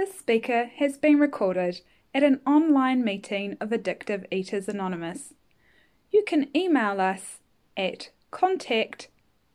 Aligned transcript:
This 0.00 0.18
speaker 0.18 0.64
has 0.76 0.96
been 0.96 1.20
recorded 1.20 1.82
at 2.14 2.22
an 2.22 2.40
online 2.46 3.04
meeting 3.04 3.58
of 3.60 3.68
Addictive 3.68 4.24
Eaters 4.30 4.66
Anonymous. 4.66 5.34
You 6.10 6.24
can 6.26 6.48
email 6.56 7.02
us 7.02 7.40
at 7.76 8.08
contact 8.30 9.08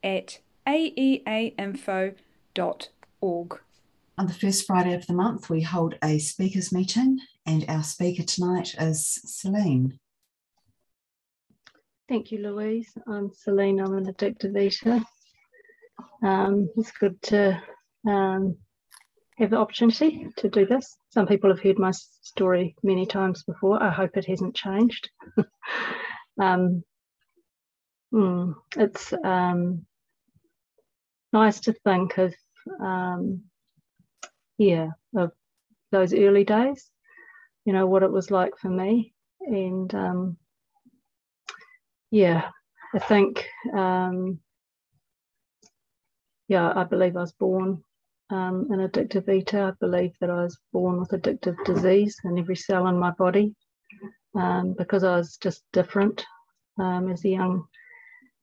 at 0.03 0.41
aeainfo.org. 0.67 2.19
On 4.19 4.27
the 4.27 4.33
first 4.33 4.67
Friday 4.67 4.93
of 4.93 5.07
the 5.07 5.13
month, 5.13 5.49
we 5.49 5.63
hold 5.63 5.97
a 6.03 6.19
speakers 6.19 6.71
meeting, 6.71 7.17
and 7.47 7.65
our 7.67 7.81
speaker 7.81 8.21
tonight 8.21 8.75
is 8.79 9.19
Celine. 9.25 9.97
Thank 12.07 12.31
you, 12.31 12.37
Louise. 12.37 12.95
I'm 13.07 13.31
Celine. 13.31 13.79
I'm 13.79 13.97
an 13.97 14.13
addictive 14.13 14.55
eater. 14.55 15.01
Um, 16.21 16.69
it's 16.77 16.91
good 16.91 17.19
to 17.23 17.59
um, 18.07 18.57
have 19.37 19.49
the 19.49 19.57
opportunity 19.57 20.27
to 20.37 20.49
do 20.49 20.65
this. 20.65 20.95
Some 21.09 21.27
people 21.27 21.49
have 21.49 21.61
heard 21.61 21.77
my 21.77 21.91
story 21.91 22.75
many 22.83 23.05
times 23.05 23.43
before. 23.43 23.81
I 23.81 23.91
hope 23.91 24.15
it 24.15 24.25
hasn't 24.25 24.55
changed. 24.55 25.09
um, 26.41 26.83
mm, 28.13 28.55
it's 28.77 29.13
um, 29.23 29.85
nice 31.33 31.59
to 31.61 31.73
think 31.73 32.17
of, 32.17 32.33
um, 32.79 33.43
yeah, 34.57 34.89
of 35.15 35.31
those 35.91 36.13
early 36.13 36.45
days. 36.45 36.89
You 37.65 37.73
know 37.73 37.87
what 37.87 38.03
it 38.03 38.11
was 38.11 38.31
like 38.31 38.57
for 38.57 38.69
me, 38.69 39.13
and 39.41 39.93
um, 39.95 40.37
yeah, 42.11 42.49
I 42.93 42.99
think, 42.99 43.45
um, 43.75 44.39
yeah, 46.47 46.71
I 46.75 46.83
believe 46.83 47.17
I 47.17 47.21
was 47.21 47.33
born 47.33 47.83
um, 48.29 48.67
an 48.71 48.87
addictive 48.87 49.29
eater. 49.29 49.67
I 49.67 49.71
believe 49.79 50.11
that 50.19 50.29
I 50.29 50.43
was 50.43 50.57
born 50.73 50.99
with 50.99 51.09
addictive 51.09 51.55
disease 51.65 52.17
in 52.23 52.39
every 52.39 52.55
cell 52.55 52.87
in 52.87 52.97
my 52.97 53.11
body 53.11 53.55
um, 54.35 54.75
because 54.77 55.03
I 55.03 55.17
was 55.17 55.37
just 55.37 55.63
different 55.73 56.25
um, 56.79 57.11
as 57.11 57.23
a 57.25 57.29
young 57.29 57.65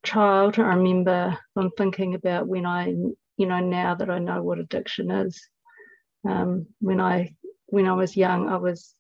child. 0.04 0.58
I 0.58 0.74
remember 0.74 1.38
I'm 1.56 1.70
thinking 1.76 2.14
about 2.14 2.46
when 2.46 2.66
I, 2.66 2.88
you 2.88 3.46
know, 3.46 3.60
now 3.60 3.94
that 3.94 4.10
I 4.10 4.18
know 4.18 4.42
what 4.42 4.58
addiction 4.58 5.10
is. 5.10 5.40
Um, 6.28 6.66
when 6.80 7.00
I 7.00 7.34
when 7.66 7.86
I 7.86 7.94
was 7.94 8.16
young, 8.16 8.48
I 8.48 8.56
was 8.56 8.94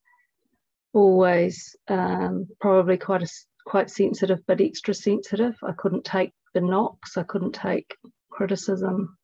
always 0.92 1.76
um, 1.88 2.48
probably 2.60 2.96
quite 2.96 3.22
a 3.22 3.28
quite 3.64 3.90
sensitive, 3.90 4.40
but 4.46 4.60
extra 4.60 4.94
sensitive. 4.94 5.54
I 5.62 5.72
couldn't 5.72 6.04
take 6.04 6.32
the 6.54 6.60
knocks. 6.60 7.16
I 7.16 7.22
couldn't 7.22 7.52
take 7.52 7.96
criticism. 8.30 9.16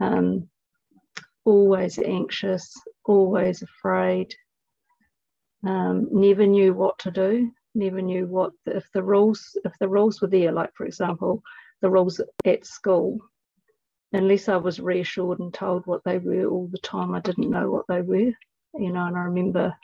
Um, 0.00 0.48
always 1.46 1.98
anxious, 1.98 2.74
always 3.04 3.62
afraid, 3.62 4.34
um, 5.64 6.08
never 6.12 6.46
knew 6.46 6.74
what 6.74 6.98
to 6.98 7.10
do, 7.10 7.50
never 7.74 8.02
knew 8.02 8.26
what 8.26 8.52
if 8.66 8.86
the 8.92 9.02
rules 9.02 9.56
if 9.64 9.72
the 9.78 9.88
rules 9.88 10.20
were 10.20 10.28
there, 10.28 10.52
like 10.52 10.70
for 10.74 10.84
example, 10.84 11.42
the 11.80 11.88
rules 11.88 12.20
at 12.44 12.66
school, 12.66 13.18
unless 14.12 14.48
I 14.48 14.56
was 14.56 14.80
reassured 14.80 15.38
and 15.38 15.54
told 15.54 15.86
what 15.86 16.02
they 16.04 16.18
were 16.18 16.46
all 16.46 16.68
the 16.70 16.78
time, 16.78 17.14
I 17.14 17.20
didn't 17.20 17.50
know 17.50 17.70
what 17.70 17.86
they 17.88 18.02
were. 18.02 18.32
You 18.74 18.92
know, 18.92 19.06
and 19.06 19.16
I 19.16 19.20
remember 19.20 19.74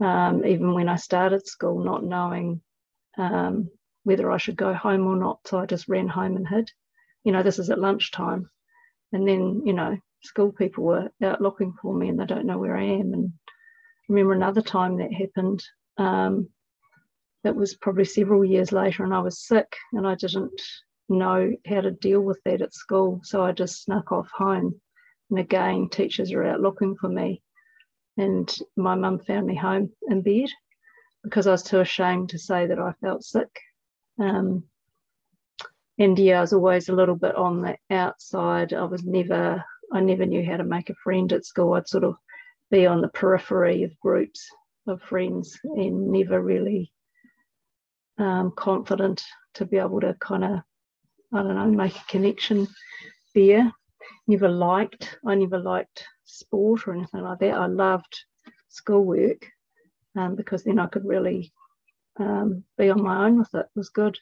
um, 0.00 0.44
even 0.44 0.74
when 0.74 0.88
I 0.88 0.96
started 0.96 1.46
school, 1.46 1.82
not 1.82 2.04
knowing 2.04 2.60
um, 3.16 3.70
whether 4.02 4.30
I 4.30 4.36
should 4.36 4.56
go 4.56 4.74
home 4.74 5.06
or 5.06 5.16
not, 5.16 5.38
so 5.46 5.58
I 5.58 5.66
just 5.66 5.88
ran 5.88 6.08
home 6.08 6.36
and 6.36 6.46
hid. 6.46 6.70
You 7.24 7.32
know, 7.32 7.42
this 7.44 7.60
is 7.60 7.70
at 7.70 7.78
lunchtime, 7.78 8.50
and 9.12 9.26
then 9.28 9.62
you 9.64 9.72
know 9.72 9.96
school 10.22 10.52
people 10.52 10.84
were 10.84 11.10
out 11.22 11.40
looking 11.40 11.74
for 11.80 11.94
me 11.94 12.08
and 12.08 12.18
they 12.18 12.26
don't 12.26 12.46
know 12.46 12.58
where 12.58 12.76
I 12.76 12.84
am. 12.84 13.12
And 13.12 13.32
I 13.36 14.12
remember 14.12 14.32
another 14.32 14.62
time 14.62 14.98
that 14.98 15.12
happened. 15.12 15.62
Um, 15.98 16.48
it 17.44 17.54
was 17.54 17.74
probably 17.74 18.04
several 18.04 18.44
years 18.44 18.72
later, 18.72 19.04
and 19.04 19.12
I 19.12 19.18
was 19.18 19.46
sick 19.46 19.76
and 19.92 20.06
I 20.06 20.14
didn't 20.14 20.60
know 21.08 21.50
how 21.66 21.80
to 21.80 21.90
deal 21.90 22.20
with 22.20 22.40
that 22.44 22.62
at 22.62 22.74
school. 22.74 23.20
So 23.24 23.42
I 23.42 23.52
just 23.52 23.82
snuck 23.84 24.12
off 24.12 24.28
home. 24.32 24.80
And 25.30 25.38
again, 25.38 25.88
teachers 25.90 26.32
were 26.32 26.44
out 26.44 26.60
looking 26.60 26.96
for 26.96 27.08
me. 27.08 27.42
And 28.16 28.54
my 28.76 28.94
mum 28.94 29.18
found 29.20 29.46
me 29.46 29.56
home 29.56 29.90
in 30.08 30.22
bed 30.22 30.48
because 31.24 31.46
I 31.46 31.52
was 31.52 31.62
too 31.62 31.80
ashamed 31.80 32.30
to 32.30 32.38
say 32.38 32.66
that 32.66 32.78
I 32.78 32.92
felt 33.00 33.24
sick. 33.24 33.48
Um, 34.20 34.64
and 35.98 36.18
yeah, 36.18 36.38
I 36.38 36.40
was 36.42 36.52
always 36.52 36.88
a 36.88 36.94
little 36.94 37.16
bit 37.16 37.34
on 37.34 37.62
the 37.62 37.76
outside. 37.90 38.72
I 38.72 38.84
was 38.84 39.04
never 39.04 39.64
I 39.92 40.00
never 40.00 40.26
knew 40.26 40.44
how 40.44 40.56
to 40.56 40.64
make 40.64 40.90
a 40.90 40.94
friend 41.02 41.32
at 41.32 41.44
school. 41.44 41.74
I'd 41.74 41.88
sort 41.88 42.04
of 42.04 42.16
be 42.70 42.86
on 42.86 43.00
the 43.00 43.08
periphery 43.08 43.82
of 43.82 43.98
groups 44.00 44.48
of 44.86 45.02
friends 45.02 45.58
and 45.64 46.08
never 46.08 46.40
really 46.40 46.92
um, 48.18 48.52
confident 48.56 49.22
to 49.54 49.66
be 49.66 49.76
able 49.76 50.00
to 50.00 50.16
kind 50.20 50.44
of, 50.44 50.60
I 51.32 51.42
don't 51.42 51.54
know, 51.54 51.66
make 51.66 51.96
a 51.96 52.04
connection 52.08 52.66
there. 53.34 53.70
Never 54.26 54.48
liked, 54.48 55.18
I 55.26 55.34
never 55.34 55.58
liked 55.58 56.04
sport 56.24 56.86
or 56.86 56.94
anything 56.94 57.22
like 57.22 57.38
that. 57.40 57.54
I 57.54 57.66
loved 57.66 58.24
schoolwork 58.68 59.46
um, 60.16 60.34
because 60.34 60.64
then 60.64 60.78
I 60.78 60.86
could 60.86 61.04
really 61.04 61.52
um, 62.18 62.64
be 62.78 62.90
on 62.90 63.02
my 63.02 63.26
own 63.26 63.38
with 63.38 63.54
it. 63.54 63.66
It 63.66 63.76
was 63.78 63.90
good. 63.90 64.18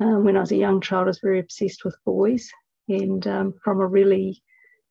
Um, 0.00 0.24
when 0.24 0.36
I 0.36 0.40
was 0.40 0.52
a 0.52 0.56
young 0.56 0.80
child, 0.80 1.04
I 1.04 1.08
was 1.08 1.20
very 1.20 1.40
obsessed 1.40 1.84
with 1.84 1.96
boys, 2.04 2.48
and 2.88 3.26
um, 3.26 3.54
from 3.64 3.80
a 3.80 3.86
really 3.86 4.40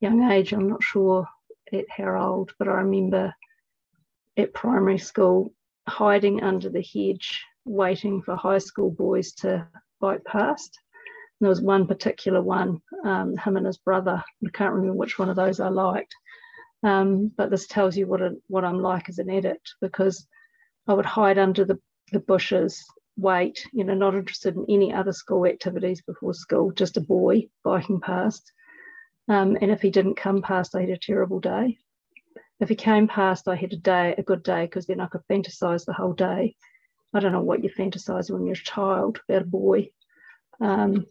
young 0.00 0.30
age. 0.30 0.52
I'm 0.52 0.68
not 0.68 0.82
sure 0.82 1.26
at 1.72 1.84
how 1.90 2.16
old, 2.16 2.52
but 2.58 2.68
I 2.68 2.72
remember 2.72 3.34
at 4.36 4.54
primary 4.54 4.98
school 4.98 5.52
hiding 5.88 6.42
under 6.42 6.68
the 6.68 6.82
hedge, 6.82 7.44
waiting 7.64 8.22
for 8.22 8.36
high 8.36 8.58
school 8.58 8.90
boys 8.90 9.32
to 9.32 9.66
bike 10.00 10.24
past. 10.24 10.78
And 11.40 11.46
there 11.46 11.50
was 11.50 11.60
one 11.60 11.86
particular 11.86 12.42
one, 12.42 12.80
um, 13.04 13.36
him 13.36 13.56
and 13.56 13.66
his 13.66 13.78
brother. 13.78 14.22
I 14.44 14.50
can't 14.52 14.74
remember 14.74 14.94
which 14.94 15.18
one 15.18 15.28
of 15.28 15.36
those 15.36 15.60
I 15.60 15.68
liked. 15.68 16.14
Um, 16.82 17.32
but 17.36 17.50
this 17.50 17.66
tells 17.66 17.96
you 17.96 18.06
what, 18.06 18.22
a, 18.22 18.36
what 18.46 18.64
I'm 18.64 18.80
like 18.80 19.08
as 19.08 19.18
an 19.18 19.30
addict 19.30 19.74
because 19.80 20.26
I 20.86 20.94
would 20.94 21.06
hide 21.06 21.38
under 21.38 21.64
the, 21.64 21.78
the 22.12 22.20
bushes, 22.20 22.84
wait, 23.16 23.66
you 23.72 23.84
know, 23.84 23.94
not 23.94 24.14
interested 24.14 24.56
in 24.56 24.64
any 24.68 24.92
other 24.92 25.12
school 25.12 25.44
activities 25.44 26.02
before 26.02 26.34
school, 26.34 26.70
just 26.70 26.96
a 26.96 27.00
boy 27.00 27.48
biking 27.64 28.00
past. 28.00 28.52
Um, 29.28 29.58
and 29.60 29.70
if 29.70 29.82
he 29.82 29.90
didn't 29.90 30.16
come 30.16 30.42
past, 30.42 30.74
I 30.74 30.80
had 30.80 30.90
a 30.90 30.96
terrible 30.96 31.40
day. 31.40 31.78
If 32.60 32.68
he 32.68 32.74
came 32.74 33.06
past, 33.06 33.46
I 33.46 33.54
had 33.54 33.72
a 33.72 33.76
day, 33.76 34.14
a 34.16 34.22
good 34.22 34.42
day, 34.42 34.64
because 34.64 34.86
then 34.86 35.00
I 35.00 35.06
could 35.06 35.20
fantasize 35.30 35.84
the 35.84 35.92
whole 35.92 36.14
day. 36.14 36.56
I 37.14 37.20
don't 37.20 37.32
know 37.32 37.42
what 37.42 37.62
you 37.62 37.70
fantasize 37.70 38.30
when 38.30 38.44
you're 38.44 38.54
a 38.54 38.56
child 38.56 39.20
about 39.28 39.42
a 39.42 39.46
boy. 39.46 39.90
Um, 40.60 41.06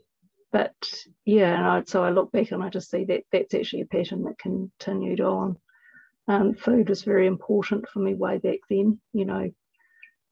but 0.51 0.75
yeah, 1.25 1.55
and 1.55 1.65
I, 1.65 1.83
so 1.85 2.03
I 2.03 2.09
look 2.09 2.31
back 2.31 2.51
and 2.51 2.63
I 2.63 2.69
just 2.69 2.89
see 2.89 3.05
that 3.05 3.23
that's 3.31 3.53
actually 3.53 3.81
a 3.81 3.85
pattern 3.85 4.23
that 4.23 4.39
continued 4.39 5.21
on. 5.21 5.57
Um, 6.27 6.55
food 6.55 6.89
was 6.89 7.03
very 7.03 7.27
important 7.27 7.87
for 7.87 7.99
me 7.99 8.13
way 8.13 8.37
back 8.37 8.59
then. 8.69 8.99
You 9.13 9.25
know, 9.25 9.51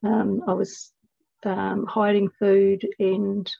um, 0.02 0.42
I 0.46 0.54
was 0.54 0.92
um, 1.44 1.86
hiding 1.86 2.28
food 2.38 2.86
and 2.98 3.50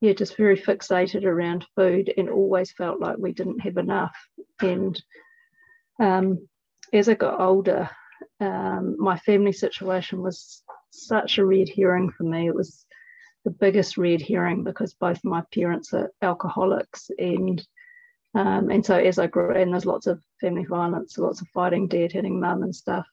yeah, 0.00 0.12
just 0.12 0.36
very 0.36 0.56
fixated 0.56 1.24
around 1.24 1.66
food 1.74 2.12
and 2.16 2.28
always 2.28 2.72
felt 2.72 3.00
like 3.00 3.16
we 3.18 3.32
didn't 3.32 3.60
have 3.60 3.76
enough. 3.78 4.14
And 4.60 5.00
um, 5.98 6.46
as 6.92 7.08
I 7.08 7.14
got 7.14 7.40
older, 7.40 7.88
um, 8.40 8.96
my 8.98 9.18
family 9.18 9.52
situation 9.52 10.22
was 10.22 10.62
such 10.90 11.38
a 11.38 11.46
red 11.46 11.68
herring 11.68 12.10
for 12.10 12.24
me. 12.24 12.46
It 12.46 12.54
was 12.54 12.84
the 13.44 13.50
biggest 13.50 13.96
red 13.96 14.20
herring 14.20 14.64
because 14.64 14.94
both 14.94 15.24
my 15.24 15.42
parents 15.54 15.92
are 15.94 16.10
alcoholics 16.20 17.10
and 17.18 17.64
um, 18.34 18.70
and 18.70 18.84
so 18.84 18.96
as 18.98 19.18
I 19.18 19.28
grew 19.28 19.54
and 19.54 19.72
there's 19.72 19.86
lots 19.86 20.06
of 20.06 20.22
family 20.42 20.64
violence, 20.64 21.16
lots 21.16 21.40
of 21.40 21.48
fighting, 21.54 21.88
dad 21.88 22.12
hitting 22.12 22.38
mum 22.38 22.62
and 22.62 22.76
stuff. 22.76 23.06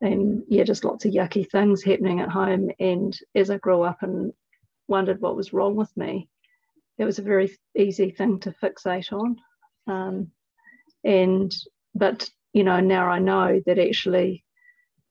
And 0.00 0.42
yeah, 0.48 0.64
just 0.64 0.84
lots 0.84 1.04
of 1.04 1.12
yucky 1.12 1.48
things 1.48 1.84
happening 1.84 2.18
at 2.18 2.28
home. 2.28 2.70
And 2.80 3.16
as 3.36 3.50
I 3.50 3.58
grew 3.58 3.82
up 3.82 4.02
and 4.02 4.32
wondered 4.88 5.20
what 5.20 5.36
was 5.36 5.52
wrong 5.52 5.76
with 5.76 5.94
me, 5.96 6.28
it 6.98 7.04
was 7.04 7.18
a 7.18 7.22
very 7.22 7.56
easy 7.76 8.10
thing 8.10 8.40
to 8.40 8.54
fixate 8.62 9.12
on. 9.12 9.36
Um, 9.86 10.32
and 11.04 11.54
but 11.94 12.28
you 12.52 12.64
know 12.64 12.80
now 12.80 13.06
I 13.06 13.18
know 13.18 13.60
that 13.66 13.78
actually, 13.78 14.44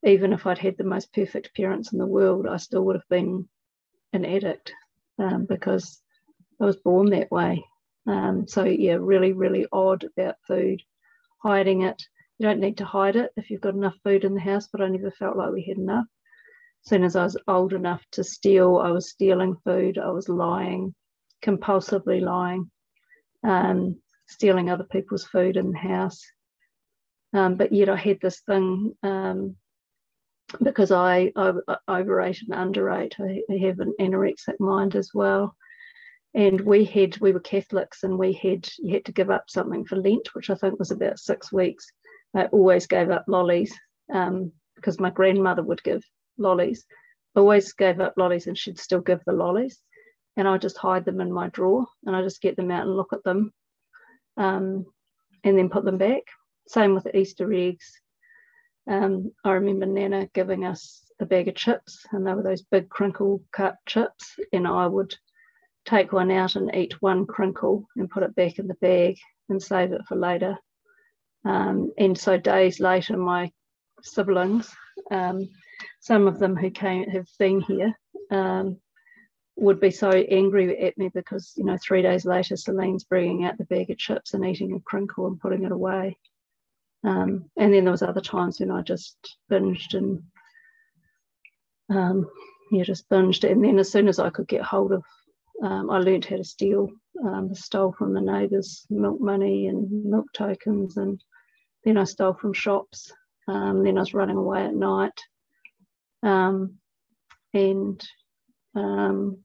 even 0.03 0.33
if 0.33 0.45
I'd 0.45 0.57
had 0.57 0.77
the 0.77 0.83
most 0.83 1.13
perfect 1.13 1.55
parents 1.55 1.93
in 1.93 1.99
the 1.99 2.05
world, 2.05 2.47
I 2.47 2.57
still 2.57 2.83
would 2.85 2.95
have 2.95 3.09
been 3.09 3.47
an 4.13 4.25
addict 4.25 4.73
um, 5.19 5.45
because 5.45 6.01
I 6.59 6.65
was 6.65 6.75
born 6.77 7.09
that 7.11 7.31
way. 7.31 7.63
Um, 8.05 8.47
so 8.47 8.63
yeah, 8.63 8.97
really, 8.99 9.33
really 9.33 9.65
odd 9.71 10.03
about 10.03 10.35
food, 10.47 10.81
hiding 11.43 11.81
it. 11.83 12.01
You 12.37 12.47
don't 12.47 12.59
need 12.59 12.77
to 12.77 12.85
hide 12.85 13.15
it 13.15 13.31
if 13.35 13.49
you've 13.49 13.61
got 13.61 13.73
enough 13.73 13.95
food 14.03 14.23
in 14.23 14.33
the 14.33 14.39
house, 14.39 14.67
but 14.71 14.81
I 14.81 14.87
never 14.87 15.11
felt 15.11 15.37
like 15.37 15.51
we 15.51 15.63
had 15.63 15.77
enough 15.77 16.05
soon 16.83 17.03
as 17.03 17.15
I 17.15 17.23
was 17.23 17.37
old 17.47 17.73
enough 17.73 18.03
to 18.13 18.23
steal, 18.23 18.77
I 18.77 18.91
was 18.91 19.09
stealing 19.09 19.55
food, 19.65 19.97
I 19.97 20.09
was 20.09 20.29
lying, 20.29 20.93
compulsively 21.41 22.21
lying, 22.21 22.71
um, 23.43 23.97
stealing 24.27 24.69
other 24.69 24.85
people's 24.85 25.25
food 25.25 25.57
in 25.57 25.71
the 25.71 25.77
house. 25.77 26.21
Um, 27.33 27.55
but 27.55 27.73
yet 27.73 27.89
I 27.89 27.95
had 27.95 28.19
this 28.21 28.39
thing 28.41 28.93
um, 29.03 29.57
because 30.61 30.91
I, 30.91 31.31
I, 31.35 31.53
overate 31.87 32.41
and 32.41 32.57
underate. 32.57 33.15
I, 33.19 33.41
I 33.51 33.57
have 33.57 33.79
an 33.79 33.93
anorexic 33.99 34.59
mind 34.59 34.95
as 34.95 35.11
well. 35.13 35.55
And 36.33 36.61
we 36.61 36.85
had 36.85 37.17
we 37.19 37.31
were 37.31 37.39
Catholics 37.39 38.03
and 38.03 38.17
we 38.17 38.33
had 38.33 38.69
you 38.77 38.93
had 38.93 39.05
to 39.05 39.11
give 39.11 39.29
up 39.29 39.45
something 39.47 39.85
for 39.85 39.95
Lent, 39.95 40.29
which 40.33 40.49
I 40.49 40.55
think 40.55 40.77
was 40.77 40.91
about 40.91 41.19
six 41.19 41.51
weeks. 41.51 41.85
I 42.35 42.45
always 42.45 42.85
gave 42.85 43.09
up 43.09 43.25
lollies 43.27 43.73
um, 44.13 44.51
because 44.75 44.99
my 44.99 45.09
grandmother 45.09 45.63
would 45.63 45.83
give 45.83 46.03
lollies. 46.37 46.85
Always 47.35 47.73
gave 47.73 47.99
up 47.99 48.13
lollies 48.17 48.47
and 48.47 48.57
she'd 48.57 48.79
still 48.79 49.01
give 49.01 49.21
the 49.25 49.33
lollies. 49.33 49.79
And 50.35 50.47
I 50.47 50.57
just 50.57 50.77
hide 50.77 51.05
them 51.05 51.21
in 51.21 51.31
my 51.31 51.49
drawer 51.49 51.85
and 52.05 52.15
I 52.15 52.21
just 52.21 52.41
get 52.41 52.55
them 52.55 52.71
out 52.71 52.85
and 52.85 52.95
look 52.95 53.13
at 53.13 53.23
them 53.23 53.51
um, 54.37 54.85
and 55.43 55.57
then 55.57 55.69
put 55.69 55.83
them 55.85 55.97
back. 55.97 56.23
Same 56.67 56.93
with 56.93 57.05
the 57.05 57.17
Easter 57.17 57.51
eggs. 57.53 57.99
Um, 58.89 59.31
I 59.43 59.51
remember 59.51 59.85
Nana 59.85 60.29
giving 60.33 60.65
us 60.65 61.03
a 61.19 61.25
bag 61.25 61.47
of 61.47 61.55
chips, 61.55 62.05
and 62.11 62.25
they 62.25 62.33
were 62.33 62.43
those 62.43 62.61
big 62.61 62.89
crinkle 62.89 63.41
cut 63.51 63.75
chips, 63.85 64.35
and 64.53 64.67
I 64.67 64.87
would 64.87 65.15
take 65.85 66.13
one 66.13 66.31
out 66.31 66.55
and 66.55 66.73
eat 66.75 67.01
one 67.01 67.25
crinkle 67.25 67.87
and 67.95 68.09
put 68.09 68.23
it 68.23 68.35
back 68.35 68.59
in 68.59 68.67
the 68.67 68.75
bag 68.75 69.17
and 69.49 69.61
save 69.61 69.91
it 69.93 70.01
for 70.07 70.15
later. 70.15 70.57
Um, 71.45 71.91
and 71.97 72.17
so 72.17 72.37
days 72.37 72.79
later, 72.79 73.17
my 73.17 73.51
siblings, 74.03 74.73
um, 75.11 75.47
some 75.99 76.27
of 76.27 76.39
them 76.39 76.55
who 76.55 76.69
came 76.69 77.09
have 77.09 77.27
been 77.39 77.61
here, 77.61 77.93
um, 78.31 78.77
would 79.55 79.79
be 79.79 79.91
so 79.91 80.11
angry 80.11 80.79
at 80.83 80.97
me 80.97 81.09
because 81.13 81.53
you 81.57 81.65
know 81.65 81.77
three 81.81 82.01
days 82.01 82.25
later, 82.25 82.55
Celine's 82.55 83.03
bringing 83.03 83.45
out 83.45 83.57
the 83.57 83.65
bag 83.65 83.89
of 83.89 83.97
chips 83.97 84.33
and 84.33 84.45
eating 84.45 84.73
a 84.73 84.79
crinkle 84.81 85.27
and 85.27 85.39
putting 85.39 85.63
it 85.63 85.71
away. 85.71 86.17
Um, 87.03 87.49
and 87.57 87.73
then 87.73 87.83
there 87.83 87.91
was 87.91 88.01
other 88.01 88.21
times 88.21 88.59
when 88.59 88.71
I 88.71 88.81
just 88.81 89.37
binged 89.51 89.93
and 89.93 90.23
um, 91.89 92.27
yeah, 92.71 92.83
just 92.83 93.09
binged. 93.09 93.49
And 93.49 93.63
then 93.63 93.79
as 93.79 93.91
soon 93.91 94.07
as 94.07 94.19
I 94.19 94.29
could 94.29 94.47
get 94.47 94.61
hold 94.61 94.91
of, 94.91 95.03
um, 95.63 95.89
I 95.89 95.99
learned 95.99 96.25
how 96.25 96.37
to 96.37 96.43
steal. 96.43 96.89
Um, 97.25 97.55
stole 97.55 97.93
from 97.93 98.13
the 98.13 98.21
neighbours 98.21 98.85
milk 98.91 99.19
money 99.19 99.67
and 99.67 100.05
milk 100.05 100.27
tokens, 100.33 100.97
and 100.97 101.19
then 101.83 101.97
I 101.97 102.03
stole 102.03 102.33
from 102.33 102.53
shops. 102.53 103.11
Um, 103.47 103.83
then 103.83 103.97
I 103.97 104.01
was 104.01 104.13
running 104.13 104.37
away 104.37 104.65
at 104.65 104.75
night, 104.75 105.19
um, 106.27 106.75
and 107.53 108.03
um, 108.75 109.37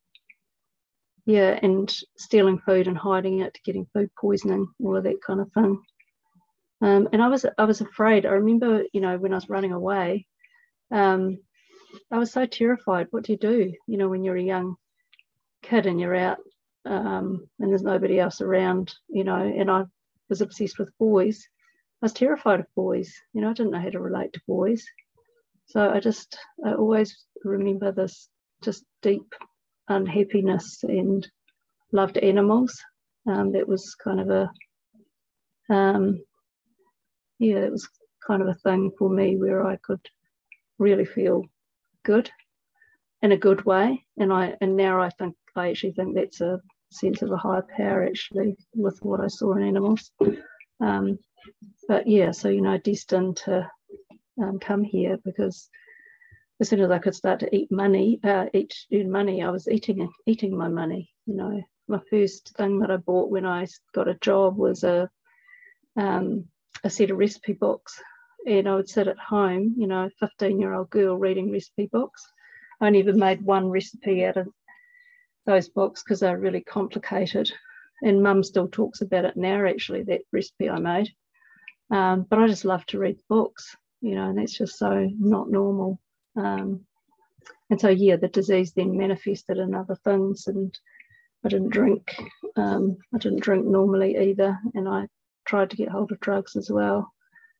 yeah, 1.24 1.58
and 1.62 1.94
stealing 2.16 2.58
food 2.58 2.88
and 2.88 2.98
hiding 2.98 3.40
it, 3.40 3.58
getting 3.64 3.86
food 3.92 4.10
poisoning, 4.20 4.66
all 4.82 4.96
of 4.96 5.04
that 5.04 5.22
kind 5.24 5.40
of 5.40 5.52
thing. 5.52 5.80
Um, 6.80 7.08
and 7.12 7.22
I 7.22 7.28
was 7.28 7.46
I 7.56 7.64
was 7.64 7.80
afraid. 7.80 8.26
I 8.26 8.30
remember, 8.30 8.82
you 8.92 9.00
know, 9.00 9.16
when 9.16 9.32
I 9.32 9.36
was 9.36 9.48
running 9.48 9.72
away, 9.72 10.26
um, 10.90 11.38
I 12.10 12.18
was 12.18 12.32
so 12.32 12.44
terrified. 12.44 13.06
What 13.10 13.24
do 13.24 13.32
you 13.32 13.38
do, 13.38 13.72
you 13.86 13.96
know, 13.96 14.08
when 14.08 14.24
you're 14.24 14.36
a 14.36 14.42
young 14.42 14.74
kid 15.62 15.86
and 15.86 16.00
you're 16.00 16.16
out 16.16 16.38
um, 16.84 17.46
and 17.60 17.70
there's 17.70 17.84
nobody 17.84 18.18
else 18.18 18.40
around, 18.40 18.92
you 19.08 19.22
know? 19.22 19.36
And 19.36 19.70
I 19.70 19.84
was 20.28 20.40
obsessed 20.40 20.78
with 20.78 20.90
boys. 20.98 21.46
I 22.02 22.06
was 22.06 22.12
terrified 22.12 22.60
of 22.60 22.66
boys. 22.74 23.14
You 23.32 23.42
know, 23.42 23.50
I 23.50 23.52
didn't 23.52 23.70
know 23.70 23.80
how 23.80 23.90
to 23.90 24.00
relate 24.00 24.32
to 24.32 24.40
boys. 24.48 24.84
So 25.66 25.90
I 25.90 26.00
just 26.00 26.38
I 26.64 26.74
always 26.74 27.26
remember 27.44 27.92
this 27.92 28.28
just 28.62 28.84
deep 29.02 29.34
unhappiness 29.88 30.82
and 30.82 31.26
loved 31.92 32.18
animals. 32.18 32.78
Um, 33.26 33.52
that 33.52 33.68
was 33.68 33.94
kind 33.94 34.20
of 34.20 34.30
a 34.30 34.50
um, 35.72 36.20
yeah, 37.38 37.58
it 37.58 37.72
was 37.72 37.88
kind 38.26 38.42
of 38.42 38.48
a 38.48 38.54
thing 38.54 38.92
for 38.98 39.08
me 39.08 39.36
where 39.36 39.66
I 39.66 39.76
could 39.76 40.00
really 40.78 41.04
feel 41.04 41.44
good 42.04 42.30
in 43.22 43.32
a 43.32 43.36
good 43.36 43.64
way. 43.64 44.04
And 44.18 44.32
I 44.32 44.54
and 44.60 44.76
now 44.76 45.00
I 45.00 45.10
think 45.10 45.34
I 45.56 45.70
actually 45.70 45.92
think 45.92 46.14
that's 46.14 46.40
a 46.40 46.60
sense 46.90 47.22
of 47.22 47.30
a 47.30 47.36
higher 47.36 47.64
power 47.76 48.04
actually 48.04 48.56
with 48.74 48.98
what 49.02 49.20
I 49.20 49.28
saw 49.28 49.54
in 49.54 49.62
animals. 49.62 50.10
Um, 50.80 51.18
but 51.88 52.06
yeah, 52.06 52.32
so 52.32 52.48
you 52.48 52.60
know, 52.60 52.78
destined 52.78 53.38
to 53.38 53.68
um, 54.40 54.58
come 54.58 54.84
here 54.84 55.18
because 55.24 55.68
as 56.60 56.68
soon 56.68 56.80
as 56.80 56.90
I 56.90 56.98
could 56.98 57.14
start 57.14 57.40
to 57.40 57.54
eat 57.54 57.72
money, 57.72 58.20
uh, 58.22 58.46
eat 58.54 58.74
money, 58.90 59.42
I 59.42 59.50
was 59.50 59.68
eating 59.68 60.08
eating 60.26 60.56
my 60.56 60.68
money. 60.68 61.10
You 61.26 61.34
know, 61.34 61.62
my 61.88 62.00
first 62.10 62.54
thing 62.56 62.78
that 62.80 62.90
I 62.90 62.96
bought 62.96 63.30
when 63.30 63.46
I 63.46 63.66
got 63.94 64.08
a 64.08 64.14
job 64.14 64.56
was 64.56 64.84
a 64.84 65.10
um, 65.96 66.44
a 66.84 66.90
set 66.90 67.10
of 67.10 67.18
recipe 67.18 67.52
books 67.52 68.00
and 68.46 68.68
I 68.68 68.74
would 68.74 68.88
sit 68.88 69.08
at 69.08 69.18
home, 69.18 69.74
you 69.76 69.86
know, 69.86 70.08
15 70.20 70.58
year 70.60 70.74
old 70.74 70.90
girl 70.90 71.16
reading 71.16 71.52
recipe 71.52 71.88
books. 71.90 72.26
I 72.80 72.90
never 72.90 73.12
made 73.12 73.42
one 73.42 73.70
recipe 73.70 74.24
out 74.24 74.36
of 74.36 74.48
those 75.46 75.68
books 75.68 76.02
because 76.02 76.20
they're 76.20 76.38
really 76.38 76.62
complicated. 76.62 77.52
And 78.02 78.22
mum 78.22 78.42
still 78.42 78.68
talks 78.68 79.00
about 79.00 79.24
it 79.24 79.36
now, 79.36 79.64
actually, 79.66 80.02
that 80.04 80.22
recipe 80.32 80.68
I 80.68 80.78
made. 80.78 81.10
Um, 81.90 82.26
but 82.28 82.40
I 82.40 82.48
just 82.48 82.64
love 82.64 82.84
to 82.86 82.98
read 82.98 83.18
books, 83.28 83.76
you 84.02 84.16
know, 84.16 84.28
and 84.28 84.38
that's 84.38 84.58
just 84.58 84.78
so 84.78 85.08
not 85.18 85.50
normal. 85.50 85.98
Um, 86.36 86.84
and 87.70 87.80
so, 87.80 87.88
yeah, 87.88 88.16
the 88.16 88.28
disease 88.28 88.72
then 88.72 88.98
manifested 88.98 89.58
in 89.58 89.74
other 89.74 89.96
things. 90.04 90.48
And 90.48 90.76
I 91.44 91.48
didn't 91.48 91.70
drink. 91.70 92.14
Um, 92.56 92.98
I 93.14 93.18
didn't 93.18 93.40
drink 93.42 93.64
normally 93.64 94.18
either. 94.18 94.58
And 94.74 94.88
I 94.88 95.06
tried 95.46 95.70
to 95.70 95.76
get 95.76 95.88
hold 95.88 96.12
of 96.12 96.20
drugs 96.20 96.56
as 96.56 96.70
well, 96.70 97.12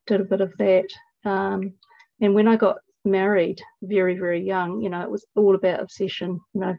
did 0.06 0.20
a 0.20 0.24
bit 0.24 0.40
of 0.40 0.52
that. 0.58 0.88
Um, 1.24 1.74
and 2.20 2.34
when 2.34 2.48
I 2.48 2.56
got 2.56 2.78
married 3.04 3.62
very, 3.82 4.18
very 4.18 4.44
young, 4.44 4.82
you 4.82 4.90
know, 4.90 5.02
it 5.02 5.10
was 5.10 5.24
all 5.36 5.54
about 5.54 5.80
obsession, 5.80 6.40
you 6.54 6.60
know, 6.60 6.76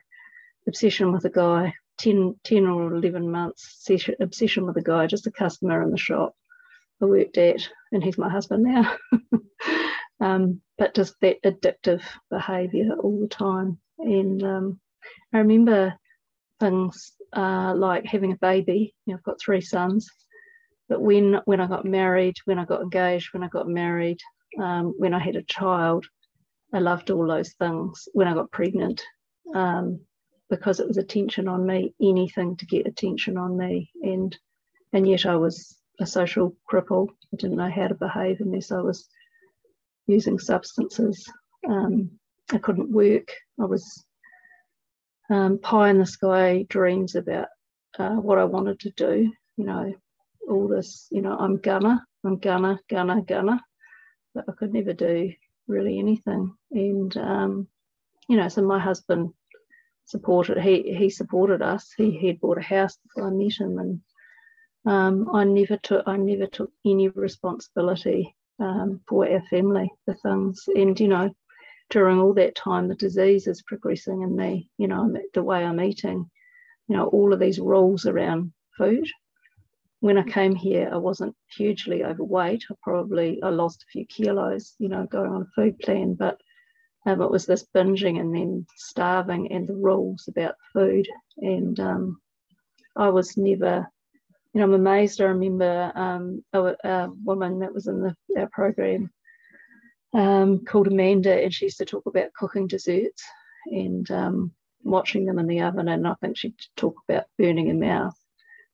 obsession 0.67 1.11
with 1.11 1.25
a 1.25 1.29
guy, 1.29 1.73
10, 1.99 2.35
10 2.43 2.65
or 2.67 2.93
11 2.93 3.31
months, 3.31 3.89
obsession 4.19 4.65
with 4.65 4.77
a 4.77 4.81
guy, 4.81 5.07
just 5.07 5.27
a 5.27 5.31
customer 5.31 5.81
in 5.81 5.91
the 5.91 5.97
shop 5.97 6.35
I 7.01 7.05
worked 7.05 7.37
at, 7.37 7.67
and 7.91 8.03
he's 8.03 8.17
my 8.17 8.29
husband 8.29 8.63
now. 8.63 8.95
um, 10.21 10.61
but 10.77 10.95
just 10.95 11.15
that 11.21 11.41
addictive 11.43 12.01
behavior 12.29 12.93
all 12.99 13.19
the 13.19 13.27
time. 13.27 13.77
And 13.99 14.43
um, 14.43 14.79
I 15.33 15.39
remember 15.39 15.95
things 16.59 17.13
uh, 17.35 17.73
like 17.75 18.05
having 18.05 18.31
a 18.31 18.37
baby. 18.37 18.95
You 19.05 19.13
know, 19.13 19.17
I've 19.17 19.23
got 19.23 19.41
three 19.41 19.61
sons, 19.61 20.09
but 20.89 21.01
when 21.01 21.39
when 21.45 21.59
I 21.59 21.67
got 21.67 21.85
married, 21.85 22.35
when 22.45 22.59
I 22.59 22.65
got 22.65 22.81
engaged, 22.81 23.33
when 23.33 23.43
I 23.43 23.47
got 23.47 23.67
married, 23.67 24.19
um, 24.59 24.93
when 24.97 25.13
I 25.13 25.19
had 25.19 25.35
a 25.35 25.43
child, 25.43 26.05
I 26.73 26.79
loved 26.79 27.11
all 27.11 27.27
those 27.27 27.53
things. 27.53 28.07
When 28.13 28.27
I 28.27 28.33
got 28.33 28.51
pregnant, 28.51 29.01
um, 29.53 29.99
because 30.49 30.79
it 30.79 30.87
was 30.87 30.97
attention 30.97 31.47
on 31.47 31.65
me, 31.65 31.93
anything 32.01 32.55
to 32.57 32.65
get 32.65 32.87
attention 32.87 33.37
on 33.37 33.57
me, 33.57 33.91
and 34.01 34.37
and 34.93 35.07
yet 35.07 35.25
I 35.25 35.35
was 35.35 35.77
a 35.99 36.05
social 36.05 36.55
cripple. 36.71 37.09
I 37.33 37.37
didn't 37.37 37.57
know 37.57 37.69
how 37.69 37.87
to 37.87 37.95
behave 37.95 38.37
unless 38.39 38.71
I 38.71 38.81
was 38.81 39.07
using 40.07 40.39
substances. 40.39 41.31
Um, 41.67 42.11
I 42.51 42.57
couldn't 42.57 42.91
work. 42.91 43.31
I 43.59 43.65
was 43.65 44.05
um, 45.29 45.59
pie 45.59 45.89
in 45.89 45.99
the 45.99 46.05
sky 46.05 46.65
dreams 46.69 47.15
about 47.15 47.47
uh, 47.97 48.15
what 48.15 48.37
I 48.37 48.45
wanted 48.45 48.79
to 48.81 48.91
do. 48.91 49.31
You 49.57 49.65
know, 49.65 49.93
all 50.49 50.67
this, 50.67 51.07
you 51.11 51.21
know, 51.21 51.37
I'm 51.37 51.57
gonna, 51.57 52.03
I'm 52.25 52.37
gonna, 52.39 52.79
gonna, 52.89 53.21
gonna, 53.21 53.61
but 54.33 54.45
I 54.49 54.51
could 54.53 54.73
never 54.73 54.93
do 54.93 55.31
really 55.67 55.99
anything. 55.99 56.53
And 56.71 57.15
um, 57.17 57.67
you 58.27 58.37
know, 58.37 58.47
so 58.47 58.61
my 58.61 58.79
husband 58.79 59.31
supported 60.05 60.57
he 60.59 60.95
he 60.95 61.09
supported 61.09 61.61
us. 61.61 61.91
He 61.95 62.25
had 62.27 62.39
bought 62.39 62.57
a 62.57 62.61
house 62.61 62.97
before 62.97 63.29
I 63.29 63.31
met 63.31 63.53
him, 63.59 63.77
and 63.79 64.01
um, 64.85 65.29
I 65.33 65.43
never 65.43 65.77
took 65.77 66.07
I 66.07 66.17
never 66.17 66.47
took 66.47 66.71
any 66.85 67.09
responsibility 67.09 68.35
um, 68.59 69.01
for 69.07 69.29
our 69.29 69.41
family, 69.49 69.91
the 70.07 70.15
things, 70.15 70.63
and 70.67 70.99
you 70.99 71.07
know, 71.07 71.33
during 71.89 72.19
all 72.19 72.33
that 72.35 72.55
time, 72.55 72.87
the 72.87 72.95
disease 72.95 73.47
is 73.47 73.61
progressing 73.63 74.21
in 74.21 74.35
me. 74.35 74.69
You 74.77 74.87
know, 74.87 75.15
the 75.33 75.43
way 75.43 75.63
I'm 75.63 75.81
eating, 75.81 76.29
you 76.87 76.95
know, 76.95 77.07
all 77.07 77.33
of 77.33 77.39
these 77.39 77.59
rules 77.59 78.05
around 78.05 78.53
food 78.77 79.07
when 80.03 80.17
I 80.17 80.23
came 80.23 80.53
here, 80.53 80.89
I 80.91 80.97
wasn't 80.97 81.33
hugely 81.55 82.03
overweight. 82.03 82.65
I 82.69 82.75
probably 82.83 83.41
I 83.41 83.47
lost 83.47 83.83
a 83.83 83.89
few 83.89 84.05
kilos, 84.05 84.75
you 84.77 84.89
know, 84.89 85.05
going 85.05 85.31
on 85.31 85.43
a 85.43 85.51
food 85.55 85.79
plan, 85.79 86.15
but 86.15 86.41
um, 87.05 87.21
it 87.21 87.31
was 87.31 87.45
this 87.45 87.65
binging 87.73 88.19
and 88.19 88.35
then 88.35 88.65
starving 88.75 89.49
and 89.53 89.65
the 89.65 89.75
rules 89.75 90.27
about 90.27 90.55
food. 90.73 91.07
And 91.37 91.79
um, 91.79 92.21
I 92.97 93.07
was 93.11 93.37
never, 93.37 93.89
you 94.53 94.59
know, 94.59 94.63
I'm 94.63 94.73
amazed. 94.73 95.21
I 95.21 95.25
remember 95.25 95.91
um, 95.95 96.43
a, 96.53 96.75
a, 96.83 97.09
woman 97.23 97.59
that 97.59 97.73
was 97.73 97.87
in 97.87 98.01
the, 98.01 98.15
our 98.37 98.49
program 98.49 99.09
um, 100.13 100.63
called 100.65 100.87
Amanda, 100.87 101.33
and 101.43 101.53
she 101.53 101.65
used 101.65 101.79
to 101.79 101.85
talk 101.85 102.05
about 102.05 102.33
cooking 102.33 102.67
desserts 102.67 103.23
and 103.65 104.09
um, 104.11 104.51
watching 104.83 105.25
them 105.25 105.39
in 105.39 105.47
the 105.47 105.61
oven. 105.61 105.87
And 105.87 106.07
I 106.07 106.13
think 106.21 106.37
she'd 106.37 106.55
talk 106.77 106.95
about 107.07 107.25
burning 107.37 107.67
her 107.67 107.73
mouth 107.73 108.15